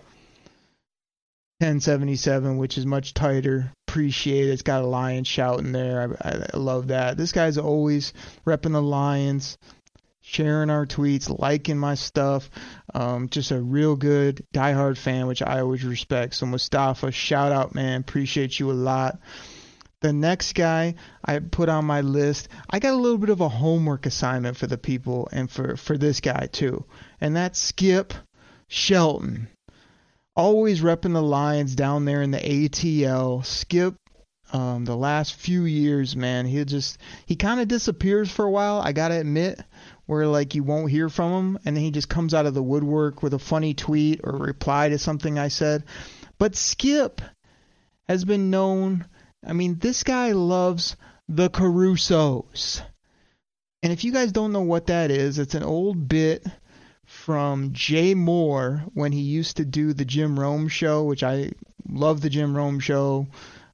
[1.61, 3.71] 1077, which is much tighter.
[3.87, 4.51] Appreciate it.
[4.51, 6.17] It's got a lion shout in there.
[6.19, 7.17] I, I love that.
[7.17, 8.13] This guy's always
[8.47, 9.59] repping the Lions
[10.31, 12.49] sharing our tweets, liking my stuff.
[12.93, 16.35] Um, just a real good diehard fan, which I always respect.
[16.35, 17.99] So Mustafa, shout out, man.
[17.99, 19.19] Appreciate you a lot.
[19.99, 23.49] The next guy I put on my list, I got a little bit of a
[23.49, 26.85] homework assignment for the people and for, for this guy too.
[27.19, 28.13] And that's Skip
[28.67, 29.49] Shelton.
[30.33, 33.45] Always repping the Lions down there in the ATL.
[33.45, 33.95] Skip
[34.53, 38.81] um, the last few years, man, he just he kind of disappears for a while.
[38.81, 39.61] I gotta admit,
[40.11, 42.61] where like you won't hear from him, and then he just comes out of the
[42.61, 45.85] woodwork with a funny tweet or reply to something I said.
[46.37, 47.21] But Skip
[48.09, 49.05] has been known.
[49.47, 50.97] I mean, this guy loves
[51.29, 52.81] the Carusos,
[53.81, 56.45] and if you guys don't know what that is, it's an old bit
[57.05, 61.53] from Jay Mohr when he used to do the Jim Rome show, which I
[61.87, 63.27] love the Jim Rome show.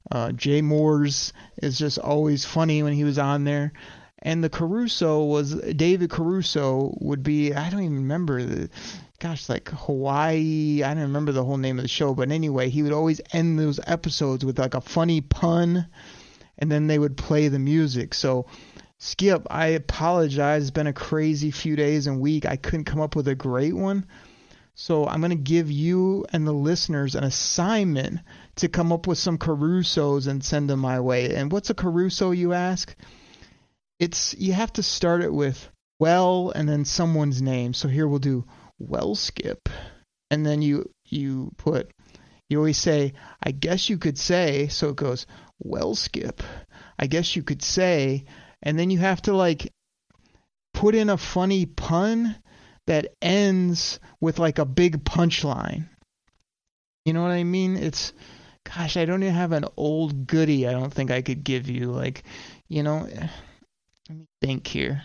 [0.08, 3.72] Uh, Jay Mohr's is just always funny when he was on there.
[4.20, 8.70] And the Caruso was David Caruso would be I don't even remember the
[9.20, 12.82] gosh like Hawaii I don't remember the whole name of the show but anyway he
[12.82, 15.86] would always end those episodes with like a funny pun
[16.58, 18.46] and then they would play the music so
[18.98, 23.14] Skip I apologize it's been a crazy few days and week I couldn't come up
[23.14, 24.06] with a great one
[24.80, 28.20] so I'm going to give you and the listeners an assignment
[28.56, 31.34] to come up with some Carusos and send them my way.
[31.34, 32.94] And what's a Caruso, you ask?
[33.98, 37.74] It's you have to start it with well and then someone's name.
[37.74, 38.44] So here we'll do
[38.78, 39.68] well skip.
[40.30, 41.90] And then you you put
[42.48, 45.26] you always say, I guess you could say, so it goes,
[45.58, 46.42] well skip.
[46.98, 48.24] I guess you could say,
[48.62, 49.72] and then you have to like
[50.72, 52.36] put in a funny pun
[52.86, 55.88] that ends with like a big punchline.
[57.04, 57.76] You know what I mean?
[57.76, 58.12] It's
[58.64, 61.90] gosh, I don't even have an old goodie I don't think I could give you.
[61.90, 62.22] Like,
[62.68, 63.28] you know, eh.
[64.08, 65.02] Let me think here.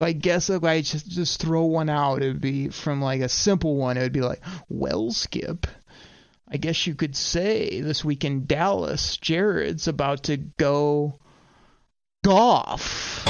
[0.00, 3.28] I guess if I just just throw one out, it would be from like a
[3.28, 3.96] simple one.
[3.96, 5.66] It would be like, well, Skip,
[6.48, 11.18] I guess you could say this week in Dallas, Jared's about to go
[12.24, 13.24] golf.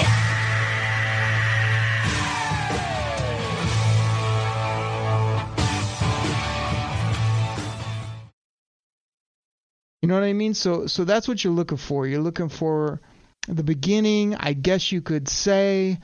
[10.00, 10.54] You know what I mean?
[10.54, 12.06] So so that's what you're looking for.
[12.06, 13.00] You're looking for
[13.48, 15.98] the beginning, I guess you could say,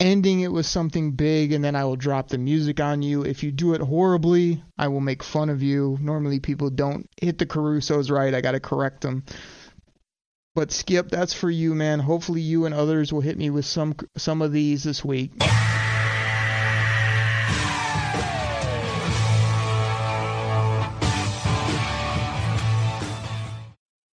[0.00, 3.22] ending it with something big and then I will drop the music on you.
[3.22, 5.96] If you do it horribly, I will make fun of you.
[6.00, 8.34] Normally people don't hit the Caruso's right.
[8.34, 9.24] I got to correct them.
[10.54, 12.00] But Skip, that's for you, man.
[12.00, 15.32] Hopefully you and others will hit me with some some of these this week.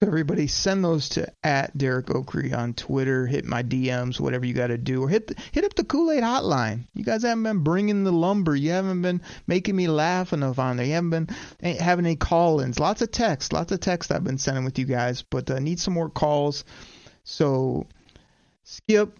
[0.00, 3.26] Everybody send those to at Derek Oakrey on Twitter.
[3.26, 6.22] Hit my DMs, whatever you got to do, or hit hit up the Kool Aid
[6.22, 6.86] hotline.
[6.94, 8.54] You guys haven't been bringing the lumber.
[8.54, 10.86] You haven't been making me laugh enough on there.
[10.86, 11.28] You haven't been
[11.62, 12.78] eh, having any call-ins.
[12.78, 15.80] Lots of texts lots of texts I've been sending with you guys, but uh, need
[15.80, 16.64] some more calls.
[17.24, 17.88] So
[18.62, 19.18] Skip,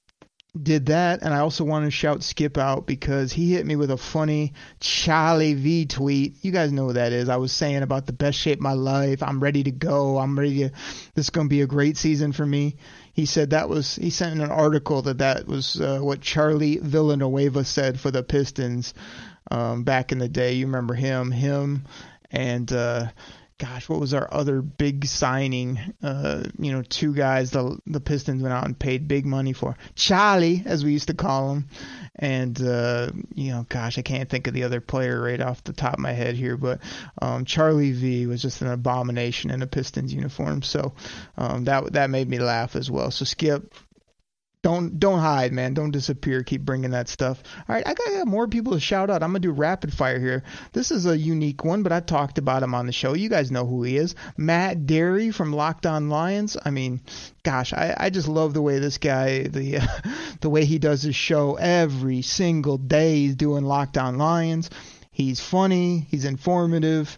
[0.63, 3.91] did that, and I also want to shout Skip out because he hit me with
[3.91, 6.37] a funny Charlie V tweet.
[6.43, 7.29] You guys know what that is.
[7.29, 9.23] I was saying about the best shape my life.
[9.23, 10.19] I'm ready to go.
[10.19, 10.71] I'm ready to.
[11.15, 12.77] This is going to be a great season for me.
[13.13, 13.97] He said that was.
[13.97, 18.23] He sent in an article that that was uh, what Charlie Villanueva said for the
[18.23, 18.95] Pistons
[19.51, 20.55] um, back in the day.
[20.55, 21.85] You remember him, him,
[22.31, 22.73] and.
[22.73, 23.07] Uh,
[23.59, 25.79] gosh, what was our other big signing?
[26.03, 29.77] Uh, you know, two guys the the Pistons went out and paid big money for.
[29.95, 31.69] Charlie, as we used to call him,
[32.17, 35.73] and uh, you know, gosh, I can't think of the other player right off the
[35.73, 36.81] top of my head here, but
[37.21, 40.63] um, Charlie V was just an abomination in a Pistons uniform.
[40.63, 40.95] So
[41.37, 43.11] um, that that made me laugh as well.
[43.11, 43.75] So Skip,
[44.63, 45.75] don't don't hide, man.
[45.75, 46.43] Don't disappear.
[46.43, 47.43] Keep bringing that stuff.
[47.69, 49.23] All right, I got more people to shout out.
[49.23, 50.43] I'm gonna do rapid fire here.
[50.73, 53.15] This is a unique one, but I talked about him on the show.
[53.15, 54.17] You guys know who he is.
[54.37, 56.57] Matt Dery from Locked On Lions.
[56.65, 57.01] I mean,
[57.45, 59.87] gosh, I, I just love the way this guy the uh,
[60.41, 63.17] the way he does his show every single day.
[63.17, 64.71] He's doing Locked On Lions.
[65.13, 66.07] He's funny.
[66.11, 67.17] He's informative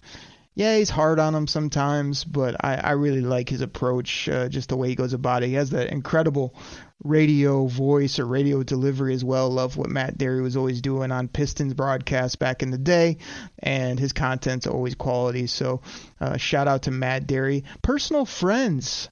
[0.56, 4.68] yeah, he's hard on him sometimes, but I, I really like his approach, uh, just
[4.68, 5.46] the way he goes about it.
[5.46, 6.54] He has that incredible
[7.02, 9.50] radio voice or radio delivery as well.
[9.50, 13.18] Love what Matt Dery was always doing on Pistons broadcasts back in the day,
[13.58, 15.46] and his content's always quality.
[15.46, 15.80] So,
[16.20, 17.64] uh, shout out to Matt Dery.
[17.82, 19.08] Personal friends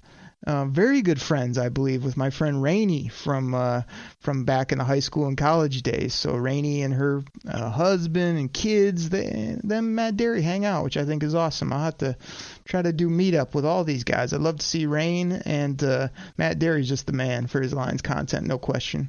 [0.46, 3.82] uh, very good friends, I believe, with my friend Rainey from uh,
[4.20, 6.14] from back in the high school and college days.
[6.14, 10.96] So Rainey and her uh, husband and kids, they, them Matt Dery hang out, which
[10.96, 11.72] I think is awesome.
[11.72, 12.16] I'll have to
[12.64, 14.32] try to do meetup with all these guys.
[14.32, 18.02] I'd love to see Rain and uh, Matt Dery's just the man for his lines
[18.02, 19.08] content, no question.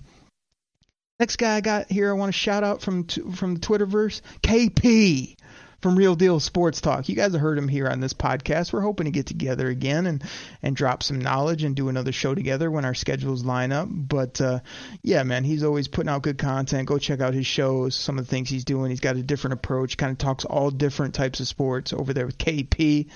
[1.20, 5.36] Next guy I got here, I want to shout out from from the Twitterverse, KP
[5.82, 7.08] from Real Deal Sports Talk.
[7.08, 8.74] You guys have heard him here on this podcast.
[8.74, 10.24] We're hoping to get together again and
[10.62, 13.88] and drop some knowledge and do another show together when our schedules line up.
[13.89, 14.60] But uh,
[15.02, 16.88] yeah, man, he's always putting out good content.
[16.88, 18.89] Go check out his shows, some of the things he's doing.
[18.89, 22.26] He's got a different approach, kind of talks all different types of sports over there
[22.26, 23.08] with KP.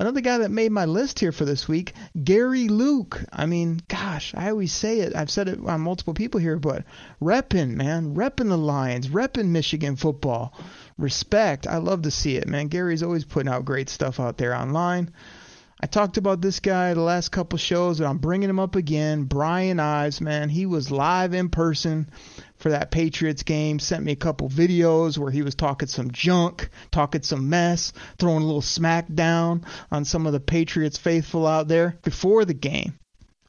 [0.00, 1.92] Another guy that made my list here for this week,
[2.24, 3.22] Gary Luke.
[3.30, 5.14] I mean, gosh, I always say it.
[5.14, 6.84] I've said it on multiple people here, but
[7.20, 10.54] repping, man, repping the Lions, repping Michigan football.
[11.00, 11.66] Respect.
[11.66, 12.68] I love to see it, man.
[12.68, 15.10] Gary's always putting out great stuff out there online.
[15.82, 19.24] I talked about this guy the last couple shows, and I'm bringing him up again.
[19.24, 22.10] Brian Ives, man, he was live in person
[22.58, 23.78] for that Patriots game.
[23.78, 28.42] Sent me a couple videos where he was talking some junk, talking some mess, throwing
[28.42, 32.98] a little smack down on some of the Patriots faithful out there before the game.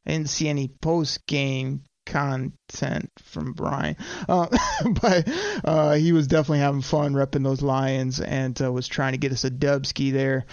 [0.05, 3.95] I didn't see any post game content from Brian,
[4.27, 4.47] uh,
[5.01, 5.27] but
[5.63, 9.31] uh, he was definitely having fun repping those Lions and uh, was trying to get
[9.31, 10.45] us a dubski there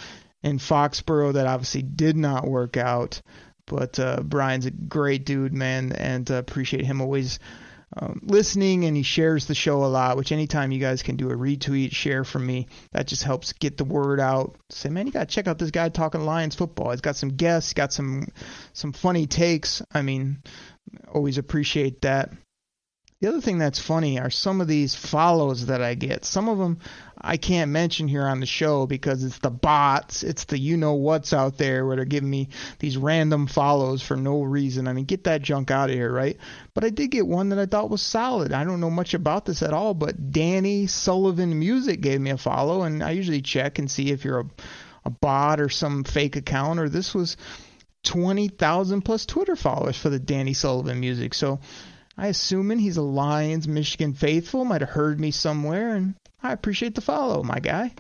[0.43, 3.21] in Foxborough that obviously did not work out.
[3.67, 7.39] But uh, Brian's a great dude, man, and uh, appreciate him always
[7.97, 10.17] um, listening, and he shares the show a lot.
[10.17, 13.77] Which anytime you guys can do a retweet, share from me, that just helps get
[13.77, 14.57] the word out.
[14.71, 16.91] Say, man, you gotta check out this guy talking Lions football.
[16.91, 18.29] He's got some guests, got some
[18.73, 19.83] some funny takes.
[19.93, 20.43] I mean,
[21.13, 22.33] always appreciate that.
[23.21, 26.25] The other thing that's funny are some of these follows that I get.
[26.25, 26.79] Some of them
[27.21, 30.95] I can't mention here on the show because it's the bots, it's the you know
[30.95, 34.87] what's out there where they're giving me these random follows for no reason.
[34.87, 36.37] I mean, get that junk out of here, right?
[36.75, 38.53] But I did get one that I thought was solid.
[38.53, 42.39] I don't know much about this at all, but Danny Sullivan Music gave me a
[42.39, 44.47] follow, and I usually check and see if you're a,
[45.07, 47.37] a bot or some fake account, or this was
[48.05, 51.35] 20,000 plus Twitter followers for the Danny Sullivan Music.
[51.35, 51.61] So
[52.17, 56.95] I assuming he's a Lions Michigan faithful, might have heard me somewhere, and I appreciate
[56.95, 57.95] the follow, my guy.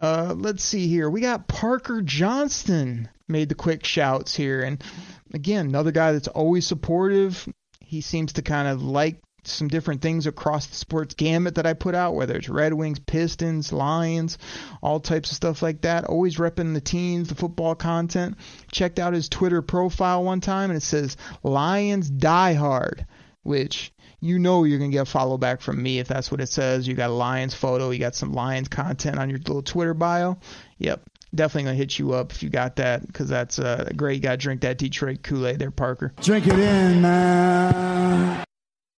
[0.00, 1.10] Uh, let's see here.
[1.10, 4.82] We got Parker Johnston made the quick shouts here, and
[5.34, 7.48] again, another guy that's always supportive.
[7.80, 11.74] He seems to kind of like some different things across the sports gamut that I
[11.74, 14.38] put out, whether it's Red Wings, Pistons, Lions,
[14.82, 16.04] all types of stuff like that.
[16.04, 18.36] Always repping the teams, the football content.
[18.70, 23.06] Checked out his Twitter profile one time, and it says Lions Die Hard,
[23.42, 26.48] which you know you're gonna get a follow back from me if that's what it
[26.48, 26.86] says.
[26.86, 30.38] You got a Lions photo, you got some Lions content on your little Twitter bio.
[30.78, 34.22] Yep, definitely gonna hit you up if you got that because that's uh, great.
[34.22, 36.12] Gotta drink that Detroit Kool Aid there, Parker.
[36.20, 38.44] Drink it in, man.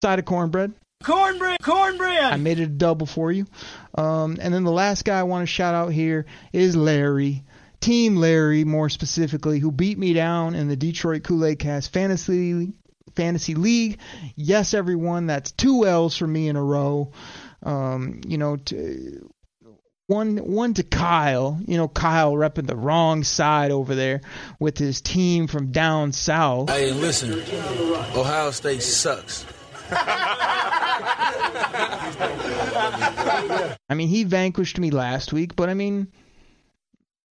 [0.03, 0.73] Side of cornbread.
[1.05, 1.59] Cornbread.
[1.63, 2.33] Cornbread.
[2.33, 3.47] I made it a double for you.
[3.95, 7.45] Um, and then the last guy I want to shout out here is Larry.
[7.81, 12.73] Team Larry, more specifically, who beat me down in the Detroit Kool Aid Cast Fantasy
[13.15, 13.99] Fantasy League.
[14.37, 17.13] Yes, everyone, that's two L's for me in a row.
[17.63, 19.31] Um, you know, to,
[20.07, 21.61] one one to Kyle.
[21.67, 24.21] You know, Kyle repping the wrong side over there
[24.59, 26.71] with his team from down south.
[26.71, 27.33] Hey, listen,
[28.15, 29.45] Ohio State sucks.
[33.89, 36.09] I mean, he vanquished me last week, but I mean,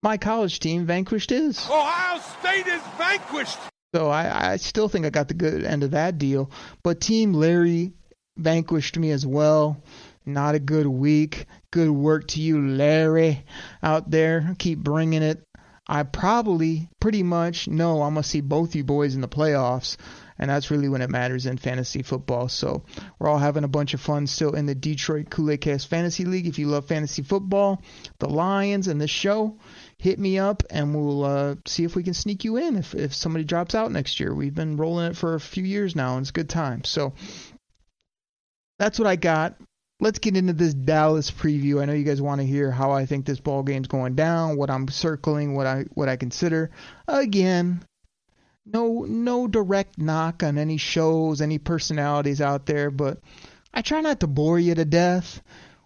[0.02, 1.68] my college team vanquished his.
[1.68, 3.58] Ohio State is vanquished.
[3.94, 6.50] So I, I still think I got the good end of that deal.
[6.82, 7.92] But Team Larry
[8.36, 9.82] vanquished me as well.
[10.24, 11.46] Not a good week.
[11.70, 13.44] Good work to you, Larry,
[13.82, 14.54] out there.
[14.58, 15.42] Keep bringing it.
[15.88, 19.96] I probably, pretty much, know I'm going to see both you boys in the playoffs.
[20.38, 22.48] And that's really when it matters in fantasy football.
[22.48, 22.84] So
[23.18, 26.46] we're all having a bunch of fun still in the Detroit Kool-Aid Cast Fantasy League.
[26.46, 27.82] If you love fantasy football,
[28.18, 29.58] the Lions, and this show,
[29.98, 33.14] hit me up and we'll uh, see if we can sneak you in if, if
[33.14, 34.34] somebody drops out next year.
[34.34, 36.84] We've been rolling it for a few years now, and it's a good time.
[36.84, 37.14] So
[38.78, 39.56] that's what I got.
[39.98, 41.80] Let's get into this Dallas preview.
[41.80, 44.58] I know you guys want to hear how I think this ball game's going down,
[44.58, 46.70] what I'm circling, what I what I consider.
[47.08, 47.82] Again,
[48.66, 53.18] no no direct knock on any shows, any personalities out there, but
[53.72, 55.40] I try not to bore you to death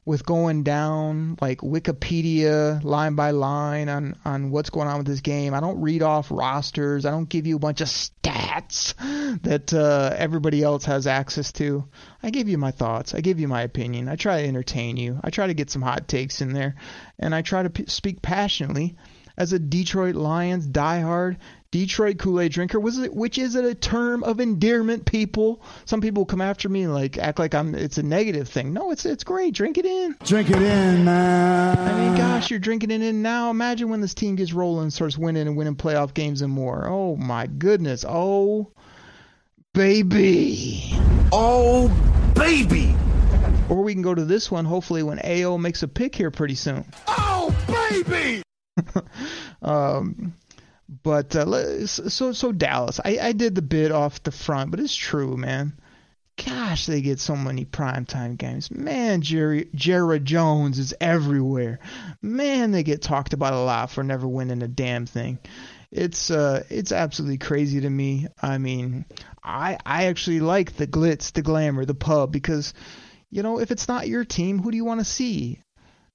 [0.04, 5.20] with going down like Wikipedia line by line on on what's going on with this
[5.20, 5.52] game.
[5.54, 7.04] I don't read off rosters.
[7.04, 8.94] I don't give you a bunch of stats
[9.42, 11.86] that uh, everybody else has access to.
[12.22, 13.14] I give you my thoughts.
[13.14, 14.08] I give you my opinion.
[14.08, 15.20] I try to entertain you.
[15.22, 16.76] I try to get some hot takes in there,
[17.18, 18.96] and I try to p- speak passionately
[19.36, 21.36] as a Detroit Lions diehard
[21.72, 25.06] Detroit Kool-Aid drinker, was it, which is a term of endearment.
[25.06, 27.76] People, some people come after me and like act like I'm.
[27.76, 28.72] It's a negative thing.
[28.72, 29.54] No, it's it's great.
[29.54, 30.16] Drink it in.
[30.24, 31.78] Drink it in, man.
[31.78, 33.50] I mean, gosh, you're drinking it in now.
[33.50, 36.88] Imagine when this team gets rolling and starts winning and winning playoff games and more.
[36.88, 38.04] Oh my goodness.
[38.08, 38.72] Oh,
[39.72, 40.92] baby.
[41.30, 41.88] Oh,
[42.34, 42.96] baby.
[43.68, 44.64] Or we can go to this one.
[44.64, 46.84] Hopefully, when AO makes a pick here pretty soon.
[47.06, 48.42] Oh, baby.
[49.62, 50.34] um,
[50.90, 54.94] but uh, so so Dallas, I, I did the bit off the front, but it's
[54.94, 55.78] true, man.
[56.44, 58.70] Gosh, they get so many primetime games.
[58.70, 61.78] Man, Jerry Jared Jones is everywhere.
[62.22, 65.38] Man, they get talked about a lot for never winning a damn thing.
[65.92, 68.26] It's uh it's absolutely crazy to me.
[68.42, 69.04] I mean,
[69.44, 72.74] I I actually like the glitz, the glamour, the pub because
[73.30, 75.62] you know, if it's not your team, who do you want to see?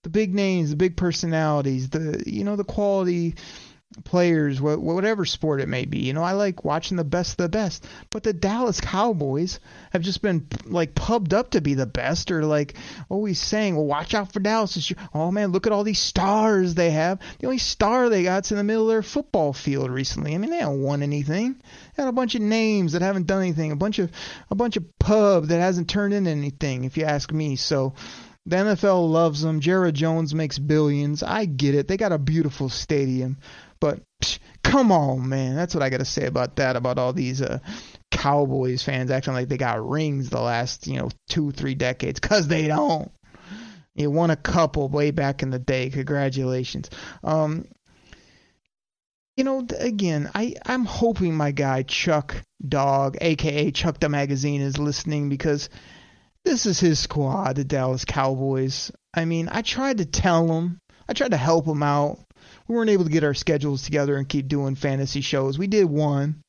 [0.03, 3.35] The big names, the big personalities, the you know, the quality
[4.03, 5.99] players, wh- whatever sport it may be.
[5.99, 7.85] You know, I like watching the best of the best.
[8.09, 9.59] But the Dallas Cowboys
[9.91, 12.75] have just been like pubbed up to be the best, or like
[13.09, 14.97] always saying, "Well, watch out for Dallas." This year.
[15.13, 17.19] Oh man, look at all these stars they have.
[17.39, 20.35] The only star they got's in the middle of their football field recently.
[20.35, 21.55] I mean, they haven't won anything.
[21.95, 23.71] They had a bunch of names that haven't done anything.
[23.71, 24.11] A bunch of
[24.49, 27.55] a bunch of pub that hasn't turned into anything, if you ask me.
[27.55, 27.93] So.
[28.47, 29.59] The NFL loves them.
[29.59, 31.23] Jerry Jones makes billions.
[31.23, 31.87] I get it.
[31.87, 33.37] They got a beautiful stadium.
[33.79, 35.55] But psh, come on, man.
[35.55, 36.75] That's what I got to say about that.
[36.75, 37.59] About all these uh,
[38.11, 42.19] Cowboys fans acting like they got rings the last, you know, two, three decades.
[42.19, 43.11] Because they don't.
[43.95, 45.89] You won a couple way back in the day.
[45.89, 46.89] Congratulations.
[47.23, 47.65] Um,
[49.37, 54.77] you know, again, I, I'm hoping my guy Chuck Dog, aka Chuck the Magazine, is
[54.77, 55.69] listening because
[56.43, 58.91] this is his squad, the Dallas Cowboys.
[59.13, 62.19] I mean, I tried to tell him, I tried to help him out.
[62.67, 65.57] We weren't able to get our schedules together and keep doing fantasy shows.
[65.57, 66.41] We did one,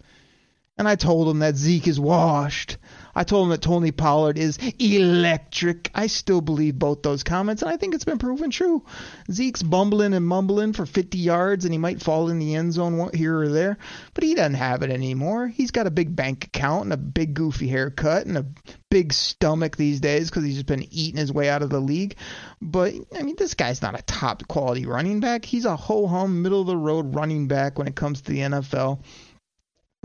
[0.78, 2.78] and I told him that Zeke is washed.
[3.16, 5.90] I told him that Tony Pollard is electric.
[5.94, 8.84] I still believe both those comments, and I think it's been proven true.
[9.32, 13.08] Zeke's bumbling and mumbling for 50 yards, and he might fall in the end zone
[13.14, 13.78] here or there,
[14.12, 15.48] but he doesn't have it anymore.
[15.48, 18.46] He's got a big bank account and a big goofy haircut and a
[18.90, 22.16] big stomach these days because he's just been eating his way out of the league.
[22.60, 25.44] But I mean, this guy's not a top quality running back.
[25.44, 28.40] He's a ho hum, middle of the road running back when it comes to the
[28.40, 29.00] NFL.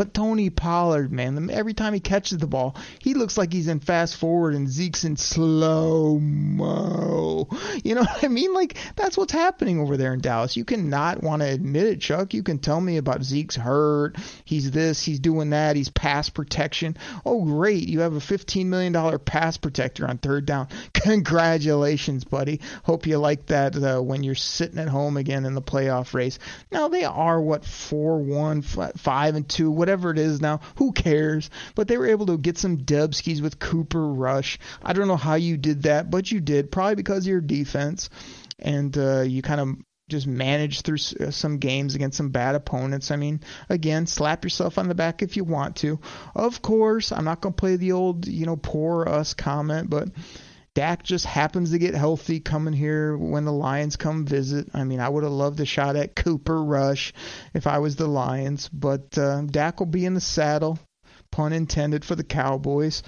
[0.01, 3.79] But Tony Pollard, man, every time he catches the ball, he looks like he's in
[3.79, 7.47] fast forward and Zeke's in slow mo.
[7.83, 8.51] You know what I mean?
[8.51, 10.57] Like, that's what's happening over there in Dallas.
[10.57, 12.33] You cannot want to admit it, Chuck.
[12.33, 14.17] You can tell me about Zeke's hurt.
[14.43, 16.97] He's this, he's doing that, he's pass protection.
[17.23, 17.87] Oh, great.
[17.87, 20.69] You have a $15 million pass protector on third down.
[20.95, 22.59] Congratulations, buddy.
[22.81, 26.39] Hope you like that uh, when you're sitting at home again in the playoff race.
[26.71, 30.61] Now, they are, what, 4 1, 5 and 2, whatever whatever it is now.
[30.77, 31.49] Who cares?
[31.75, 34.57] But they were able to get some Dubskis with Cooper Rush.
[34.81, 36.71] I don't know how you did that, but you did.
[36.71, 38.09] Probably because of your defense.
[38.57, 39.75] And uh, you kind of
[40.09, 43.11] just managed through uh, some games against some bad opponents.
[43.11, 45.99] I mean, again, slap yourself on the back if you want to.
[46.35, 50.09] Of course, I'm not going to play the old, you know, poor us comment, but
[50.73, 54.69] Dak just happens to get healthy coming here when the Lions come visit.
[54.73, 57.11] I mean, I would have loved a shot at Cooper Rush
[57.53, 60.79] if I was the Lions, but uh, Dak will be in the saddle,
[61.29, 63.03] pun intended, for the Cowboys.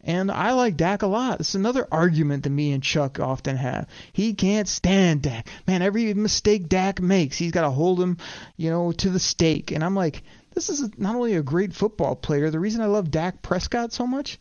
[0.00, 1.38] And I like Dak a lot.
[1.38, 3.86] It's another argument that me and Chuck often have.
[4.12, 5.48] He can't stand Dak.
[5.68, 8.16] Man, every mistake Dak makes, he's got to hold him,
[8.56, 9.70] you know, to the stake.
[9.70, 13.12] And I'm like, this is not only a great football player, the reason I love
[13.12, 14.40] Dak Prescott so much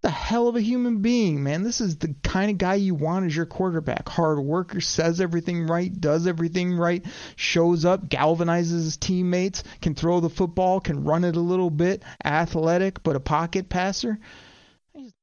[0.00, 1.64] the hell of a human being, man.
[1.64, 4.08] This is the kind of guy you want as your quarterback.
[4.08, 10.20] Hard worker, says everything right, does everything right, shows up, galvanizes his teammates, can throw
[10.20, 14.18] the football, can run it a little bit, athletic, but a pocket passer.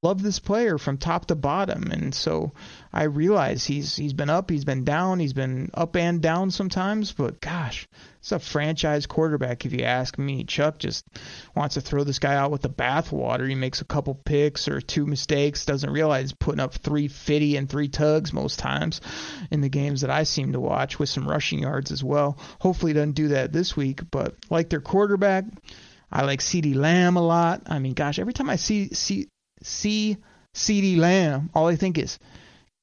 [0.01, 2.53] Love this player from top to bottom, and so
[2.93, 7.11] I realize he's he's been up, he's been down, he's been up and down sometimes,
[7.11, 7.87] but gosh,
[8.19, 10.43] it's a franchise quarterback if you ask me.
[10.43, 11.05] Chuck just
[11.55, 13.49] wants to throw this guy out with the bathwater.
[13.49, 17.69] He makes a couple picks or two mistakes, doesn't realize putting up three fifty and
[17.69, 19.01] three tugs most times
[19.51, 22.37] in the games that I seem to watch with some rushing yards as well.
[22.59, 25.45] Hopefully, doesn't do that this week, but like their quarterback.
[26.11, 27.63] I like CeeDee Lamb a lot.
[27.65, 29.27] I mean, gosh, every time I see see
[29.65, 30.17] see
[30.53, 32.17] CeeDee Lamb, all I think is,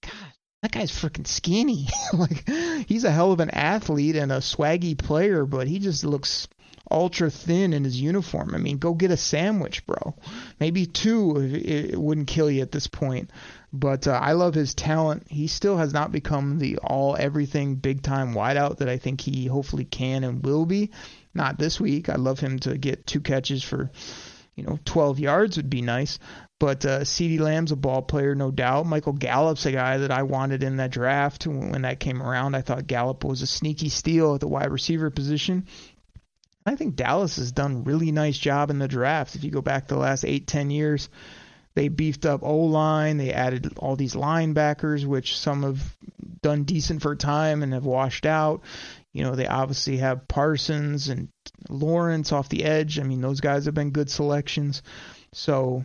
[0.03, 1.89] God, that guy's freaking skinny.
[2.13, 2.49] like
[2.87, 6.49] he's a hell of an athlete and a swaggy player, but he just looks
[6.91, 8.55] ultra thin in his uniform.
[8.55, 10.15] I mean, go get a sandwich, bro.
[10.61, 13.31] Maybe two, it, wouldn't kill you at this point.
[13.73, 15.27] But uh, I love his talent.
[15.29, 19.47] He still has not become the all everything big time wideout that I think he
[19.47, 20.91] hopefully can and will be.
[21.35, 22.11] Not this week.
[22.11, 23.91] I love him to get two catches for
[24.55, 26.19] you know 12 yards would be nice
[26.63, 28.87] but uh, CeeDee Lamb's a ball player, no doubt.
[28.87, 32.55] Michael Gallup's a guy that I wanted in that draft when that came around.
[32.55, 35.67] I thought Gallup was a sneaky steal at the wide receiver position.
[36.65, 39.35] I think Dallas has done really nice job in the draft.
[39.35, 41.09] If you go back the last eight, ten years,
[41.75, 43.17] they beefed up O line.
[43.17, 45.97] They added all these linebackers, which some have
[46.43, 48.61] done decent for a time and have washed out.
[49.13, 51.29] You know, they obviously have Parsons and
[51.69, 53.01] Lawrence off the edge.
[53.01, 54.85] I mean, those guys have been good selections.
[55.33, 55.83] So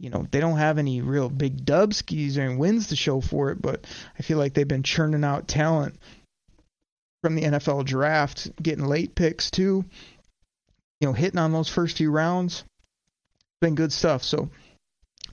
[0.00, 3.20] you know, they don't have any real big dub skis or any wins to show
[3.20, 3.86] for it, but
[4.18, 5.94] I feel like they've been churning out talent
[7.22, 9.84] from the NFL draft, getting late picks too.
[11.00, 12.64] You know, hitting on those first few rounds.
[13.60, 14.22] Been good stuff.
[14.22, 14.48] So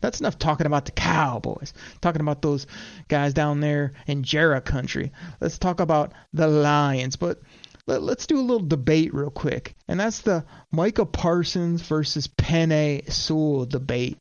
[0.01, 1.73] that's enough talking about the Cowboys.
[2.01, 2.67] Talking about those
[3.07, 5.13] guys down there in Jera country.
[5.39, 7.15] Let's talk about the Lions.
[7.15, 7.39] But
[7.85, 9.75] let, us do a little debate real quick.
[9.87, 14.17] And that's the Micah Parsons versus Penei Sewell debate.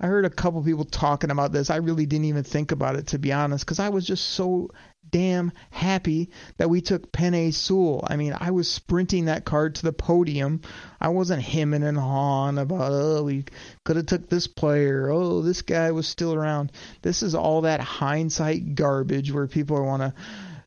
[0.00, 1.70] I heard a couple people talking about this.
[1.70, 4.70] I really didn't even think about it to be honest, because I was just so
[5.10, 8.06] damn happy that we took Penei Sewell.
[8.08, 10.60] I mean, I was sprinting that card to the podium.
[11.00, 13.44] I wasn't hemming and hawing about oh we
[13.84, 15.10] could have took this player.
[15.10, 16.72] Oh, this guy was still around.
[17.02, 20.14] This is all that hindsight garbage where people want to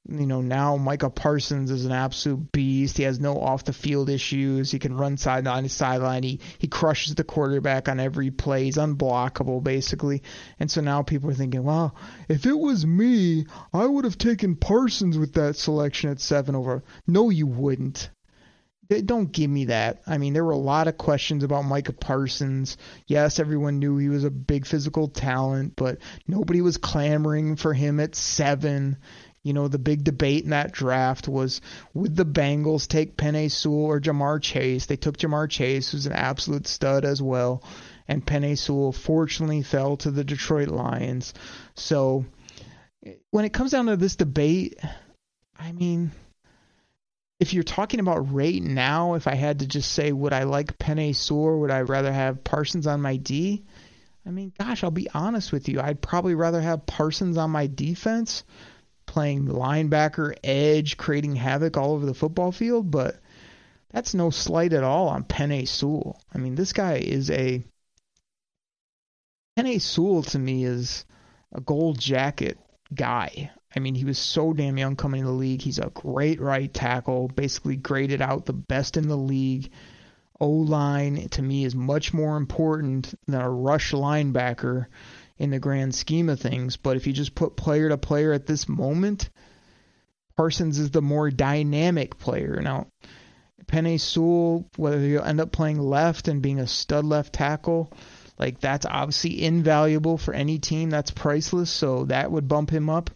[0.10, 2.98] you know, now Micah Parsons is an absolute beast.
[2.98, 4.72] He has no off the field issues.
[4.72, 6.24] He can run side on his sideline.
[6.24, 8.66] He he crushes the quarterback on every play.
[8.66, 10.24] He's unblockable basically.
[10.60, 11.96] And so now people are thinking, well,
[12.28, 16.84] if it was me, I would have taken Parsons with that selection at seven over.
[17.06, 18.10] No, you wouldn't.
[19.06, 20.02] Don't give me that.
[20.06, 22.76] I mean, there were a lot of questions about Micah Parsons.
[23.08, 28.02] Yes, everyone knew he was a big physical talent, but nobody was clamoring for him
[28.02, 28.98] at seven.
[29.44, 31.62] You know, the big debate in that draft was
[31.94, 34.86] would the Bengals take Penei Sewell or Ja'Marr Chase?
[34.86, 37.64] They took Ja'Marr Chase, who's an absolute stud as well.
[38.12, 41.34] and Penei Sewell fortunately fell to the Detroit Lions.
[41.76, 42.26] So
[43.30, 44.78] when it comes down to this debate,
[45.58, 46.12] I mean,
[47.40, 50.78] if you're talking about rate now, if I had to just say, would I like
[50.78, 53.64] Penei Sewell, or would I rather have Parsons on my D?
[54.26, 55.80] I mean, gosh, I'll be honest with you.
[55.80, 58.44] I'd probably rather have Parsons on my defense,
[59.12, 63.18] playing linebacker, edge, creating havoc all over the football field, but
[63.90, 66.18] that's no slight at all on Penei Sewell.
[66.34, 67.62] I mean, this guy is a.
[69.60, 71.04] Penei Sewell to me is
[71.52, 72.58] a gold jacket
[72.96, 73.52] guy.
[73.76, 75.62] I mean, he was so damn young coming in the league.
[75.62, 79.72] He's a great right tackle, basically graded out the best in the league.
[80.40, 84.86] O line to me is much more important than a rush linebacker
[85.42, 86.78] in the grand scheme of things.
[86.78, 89.32] But if you just put player to player at this moment,
[90.38, 92.62] Parsons is the more dynamic player.
[92.62, 92.88] Now,
[93.66, 97.92] Penei Sewell, whether you end up playing left and being a stud left tackle,
[98.38, 100.92] like that's obviously invaluable for any team.
[100.92, 103.10] That's priceless, so that would bump him up.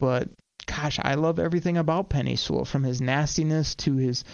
[0.00, 0.30] But
[0.66, 4.24] gosh, I love everything about Penei Sewell, from his nastiness to his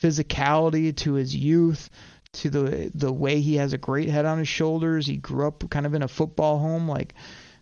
[0.00, 1.90] physicality to his youth
[2.34, 5.06] to the the way he has a great head on his shoulders.
[5.06, 6.88] He grew up kind of in a football home.
[6.88, 7.14] Like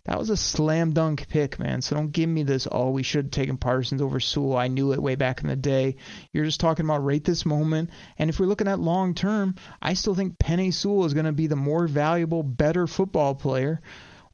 [0.05, 1.81] that was a slam dunk pick, man.
[1.81, 2.67] So don't give me this.
[2.71, 4.57] Oh, we should have taken Parsons over Sewell.
[4.57, 5.97] I knew it way back in the day.
[6.33, 7.91] You're just talking about right this moment.
[8.19, 11.33] And if we're looking at long term, I still think Penei Sewell is going to
[11.33, 13.81] be the more valuable, better football player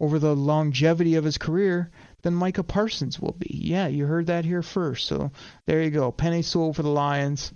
[0.01, 1.91] over the longevity of his career
[2.23, 3.51] than Micah Parsons will be.
[3.51, 5.07] Yeah, you heard that here first.
[5.07, 5.33] So
[5.67, 6.11] there you go.
[6.13, 7.53] Penei Sewell for the Lions.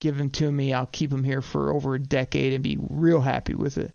[0.00, 0.72] Give him to me.
[0.72, 3.92] I'll keep him here for over a decade and be real happy with it.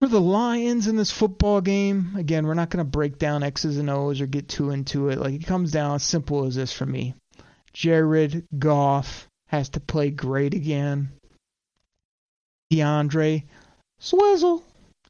[0.00, 3.78] For the Lions in this football game, again, we're not going to break down X's
[3.78, 5.18] and O's or get too into it.
[5.18, 7.14] Like it comes down as simple as this for me.
[7.72, 11.10] Jared Goff has to play great again.
[12.70, 13.44] D'Andre
[13.98, 14.62] Swizzle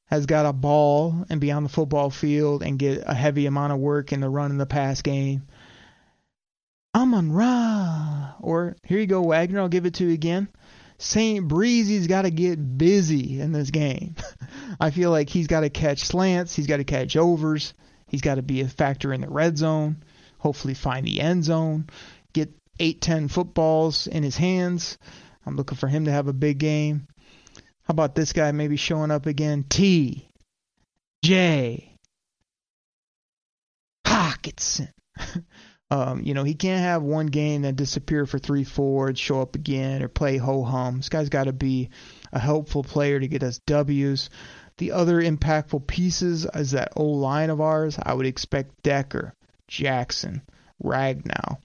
[0.06, 3.72] has got a ball and be on the football field and get a heavy amount
[3.72, 5.42] of work in the run and the pass game.
[6.94, 8.34] Amon Ra.
[8.40, 9.60] Or here you go, Wagner.
[9.60, 10.48] I'll give it to you again.
[10.98, 11.46] St.
[11.46, 14.16] Breezy's got to get busy in this game.
[14.80, 17.72] I feel like he's got to catch slants, he's got to catch overs,
[18.08, 20.02] he's got to be a factor in the red zone,
[20.38, 21.88] hopefully find the end zone,
[22.32, 24.98] get 8 10 footballs in his hands.
[25.46, 27.06] I'm looking for him to have a big game.
[27.84, 29.64] How about this guy maybe showing up again?
[29.68, 30.28] T.
[31.24, 31.94] J.
[34.06, 34.90] Hockenson.
[35.90, 39.54] Um, you know, he can't have one game then disappear for three forwards, show up
[39.54, 40.98] again, or play ho hum.
[40.98, 41.88] This guy's got to be
[42.32, 44.28] a helpful player to get us W's.
[44.76, 47.98] The other impactful pieces is that O line of ours.
[48.00, 49.34] I would expect Decker,
[49.66, 50.42] Jackson,
[50.84, 51.58] Ragnow,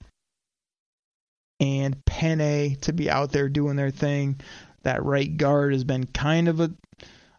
[1.59, 4.39] and Penei to be out there doing their thing.
[4.83, 6.71] That right guard has been kind of a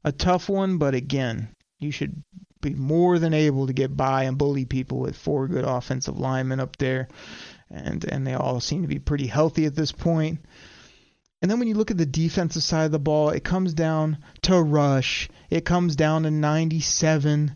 [0.04, 1.48] a tough one, but again,
[1.80, 2.22] you should
[2.64, 6.60] be more than able to get by and bully people with four good offensive linemen
[6.60, 7.08] up there,
[7.70, 10.40] and and they all seem to be pretty healthy at this point.
[11.42, 14.18] And then when you look at the defensive side of the ball, it comes down
[14.42, 15.28] to Rush.
[15.50, 17.54] It comes down to 97.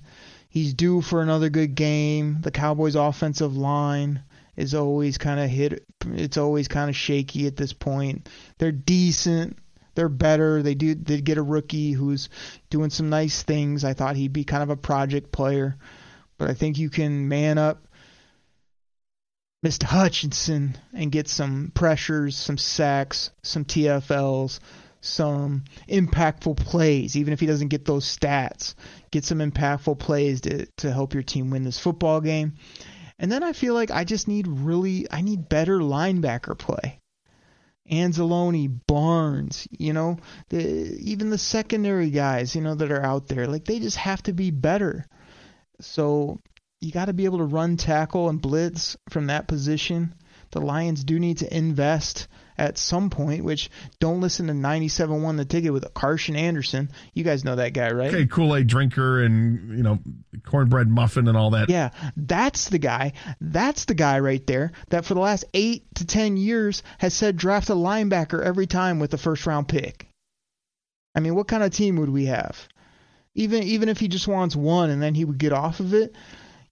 [0.50, 2.38] He's due for another good game.
[2.42, 4.22] The Cowboys' offensive line
[4.56, 5.86] is always kind of hit.
[6.06, 8.28] It's always kind of shaky at this point.
[8.59, 9.56] They're decent
[9.99, 10.62] they're better.
[10.62, 12.28] They do did get a rookie who's
[12.70, 13.84] doing some nice things.
[13.84, 15.76] I thought he'd be kind of a project player,
[16.38, 17.84] but I think you can man up
[19.66, 19.82] Mr.
[19.82, 24.61] Hutchinson and get some pressures, some sacks, some TFLs,
[25.01, 28.76] some impactful plays, even if he doesn't get those stats.
[29.11, 32.53] Get some impactful plays to, to help your team win this football game.
[33.18, 37.01] And then I feel like I just need really I need better linebacker play.
[37.91, 40.18] Anzalone, Barnes, you know,
[40.49, 40.62] the,
[41.01, 44.32] even the secondary guys, you know, that are out there, like they just have to
[44.32, 45.07] be better.
[45.80, 46.41] So
[46.80, 50.14] you got to be able to run tackle and blitz from that position.
[50.51, 52.28] The Lions do need to invest
[52.59, 56.90] at some point, which don't listen to 97-1 the ticket with Carson Anderson.
[57.14, 58.12] You guys know that guy, right?
[58.12, 60.00] Okay, Kool-Aid drinker and, you know,
[60.44, 61.70] cornbread muffin and all that.
[61.70, 63.12] Yeah, that's the guy.
[63.40, 67.36] That's the guy right there that for the last 8 to 10 years has said
[67.36, 70.09] draft a linebacker every time with the first round pick.
[71.14, 72.68] I mean, what kind of team would we have?
[73.34, 76.16] Even even if he just wants one and then he would get off of it,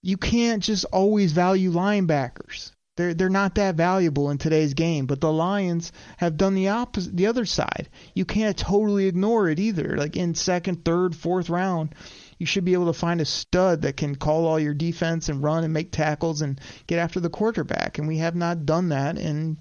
[0.01, 2.71] you can't just always value linebackers.
[2.97, 5.05] They're they're not that valuable in today's game.
[5.05, 7.89] But the Lions have done the opposite, the other side.
[8.13, 9.95] You can't totally ignore it either.
[9.97, 11.95] Like in second, third, fourth round,
[12.37, 15.41] you should be able to find a stud that can call all your defense and
[15.43, 17.97] run and make tackles and get after the quarterback.
[17.99, 19.57] And we have not done that in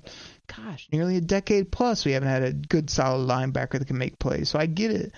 [0.57, 2.05] gosh, nearly a decade plus.
[2.05, 4.49] We haven't had a good solid linebacker that can make plays.
[4.49, 5.12] So I get it.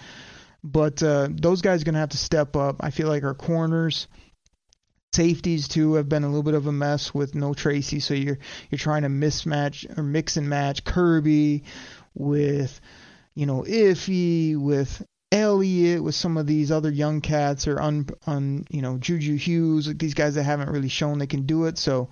[0.65, 2.77] but uh, those guys are going to have to step up.
[2.81, 4.09] I feel like our corners,
[5.19, 7.99] safeties too, have been a little bit of a mess with no Tracy.
[7.99, 8.39] So you're
[8.71, 11.65] you're trying to mismatch or mix and match Kirby
[12.15, 12.81] with
[13.35, 18.65] you know Iffy with Elliott with some of these other young cats or un, un
[18.71, 21.79] you know Juju Hughes these guys that haven't really shown they can do it.
[21.79, 22.11] So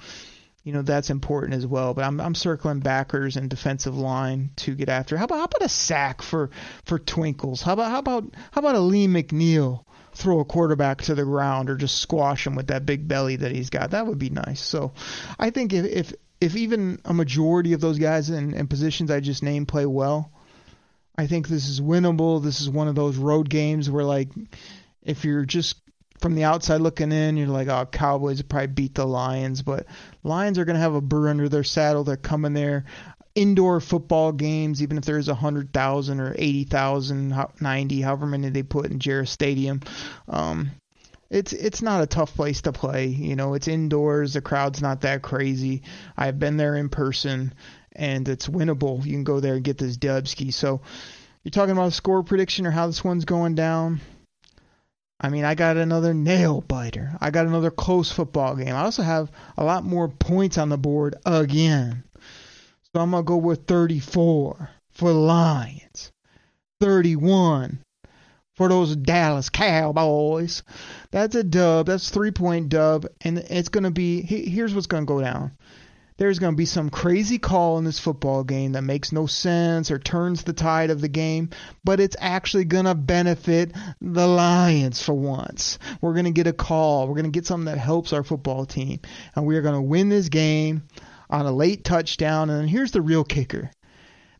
[0.65, 1.95] you know that's important as well.
[1.95, 5.17] But I'm I'm circling backers and defensive line to get after.
[5.17, 6.51] How about how about a sack for
[6.85, 7.63] for Twinkles?
[7.63, 9.85] How about how about how about a Lee McNeill
[10.17, 13.53] throw a quarterback to the ground or just squash him with that big belly that
[13.53, 14.93] he's got that would be nice so
[15.39, 19.21] I think if if if even a majority of those guys in, in positions I
[19.21, 20.33] just named play well
[21.19, 22.43] I think this is winnable.
[22.43, 24.29] This is one of those road games where, like,
[25.03, 25.77] if you're just
[26.21, 29.87] from the outside looking in, you're like, oh, Cowboys probably beat the Lions, but
[30.25, 32.05] Lions are going to have a burr under their saddle.
[32.05, 32.85] They're coming there.
[33.37, 38.87] Indoor football games, even if there's a 100,000 or 80,000, 90, however many they put
[38.87, 39.83] in Jarrett Stadium,
[40.29, 40.71] um,
[41.29, 43.07] it's it's not a tough place to play.
[43.07, 44.33] You know, it's indoors.
[44.33, 45.83] The crowd's not that crazy.
[46.17, 47.53] I've been there in person,
[47.93, 49.05] and it's winnable.
[49.05, 50.53] You can go there and get this Dubsky.
[50.53, 50.81] So
[51.43, 54.01] you're talking about a score prediction or how this one's going down.
[55.19, 57.17] I mean, I got another nail biter.
[57.21, 58.75] I got another close football game.
[58.75, 62.05] I also have a lot more points on the board again.
[62.97, 66.13] So I'm going to go with 34 for the Lions,
[66.81, 67.81] 31
[68.55, 70.63] for those Dallas Cowboys.
[71.11, 71.89] That's a dub.
[71.89, 73.05] That's three point dub.
[73.21, 75.53] And it's going to be here's what's going to go down
[76.17, 79.91] there's going to be some crazy call in this football game that makes no sense
[79.91, 81.51] or turns the tide of the game,
[81.85, 85.79] but it's actually going to benefit the Lions for once.
[86.01, 87.07] We're going to get a call.
[87.07, 89.01] We're going to get something that helps our football team,
[89.35, 90.85] and we are going to win this game
[91.31, 92.51] on a late touchdown.
[92.51, 93.71] And here's the real kicker.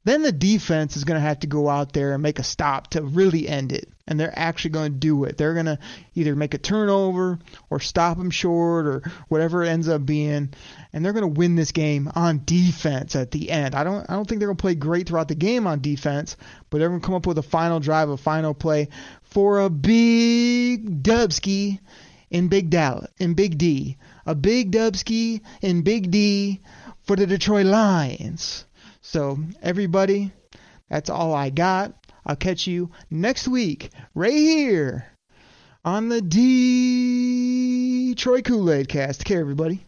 [0.07, 2.91] Then the defense is going to have to go out there and make a stop
[2.91, 3.89] to really end it.
[4.07, 5.37] And they're actually going to do it.
[5.37, 5.81] They're going to
[6.15, 10.55] either make a turnover or stop them short or whatever it ends up being.
[10.93, 13.75] And they're going to win this game on defense at the end.
[13.75, 16.37] I don't I don't think they're going to play great throughout the game on defense,
[16.71, 18.91] but they're going to come up with a final drive, a final play
[19.25, 21.81] for a big Dubsky
[22.31, 23.97] in Big Dallas, in Big D.
[24.25, 26.61] A big Dubsky in Big D
[27.07, 28.65] for the Detroit Lions.
[29.01, 30.33] So, everybody,
[30.91, 31.95] that's all I got.
[32.25, 35.07] I'll catch you next week, right here
[35.85, 36.21] on the
[38.11, 39.21] Detroit Kool Aid cast.
[39.21, 39.85] Take care, everybody.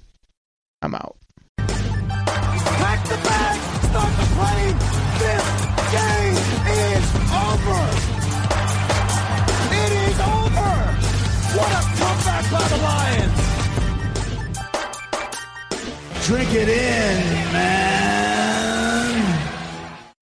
[0.80, 1.16] I'm out.
[1.58, 3.58] Pack the bag,
[3.90, 4.78] start the plane.
[5.18, 5.42] This
[5.90, 6.38] game
[6.70, 7.02] is
[7.34, 7.82] over.
[9.74, 10.70] It is over.
[11.58, 11.87] What a
[16.28, 17.97] Drink it in, man.